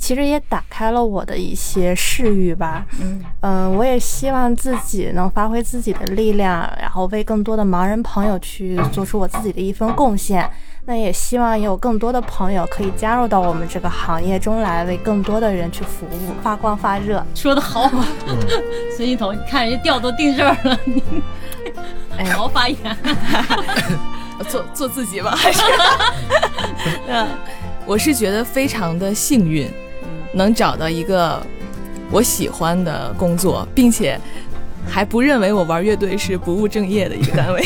[0.00, 2.86] 其实也打开了我的一些视域吧。
[3.00, 10.48] 嗯嗯，我也希望自己能发挥自己的力量，然后为更多的盲人朋友去做出我自己的一份贡献。
[10.88, 17.22] 那也希望有更多的朋友可以加入到我们这个行业中来，为更多的人去服务，发光发热。
[17.34, 17.90] 说得好，
[18.96, 21.02] 孙一彤，你看人家调都定这儿了，你
[22.30, 22.78] 好好发言，
[24.48, 25.60] 做做自己吧，还是？
[27.06, 27.28] 嗯，
[27.84, 29.68] 我是觉得非常的幸运，
[30.32, 31.38] 能找到一个
[32.10, 34.18] 我喜欢的工作，并且
[34.88, 37.62] 还不认为我玩乐队是不务正业的一个单位，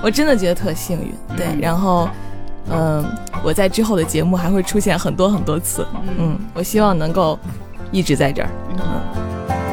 [0.00, 1.12] 我真的觉得特幸运。
[1.36, 2.08] 对，然后。
[2.70, 3.04] 嗯，
[3.44, 5.86] 我在之后的节目还会出现很多很多次。
[6.18, 7.38] 嗯，我希望能够
[7.90, 8.48] 一直在这儿。
[8.78, 9.65] 嗯。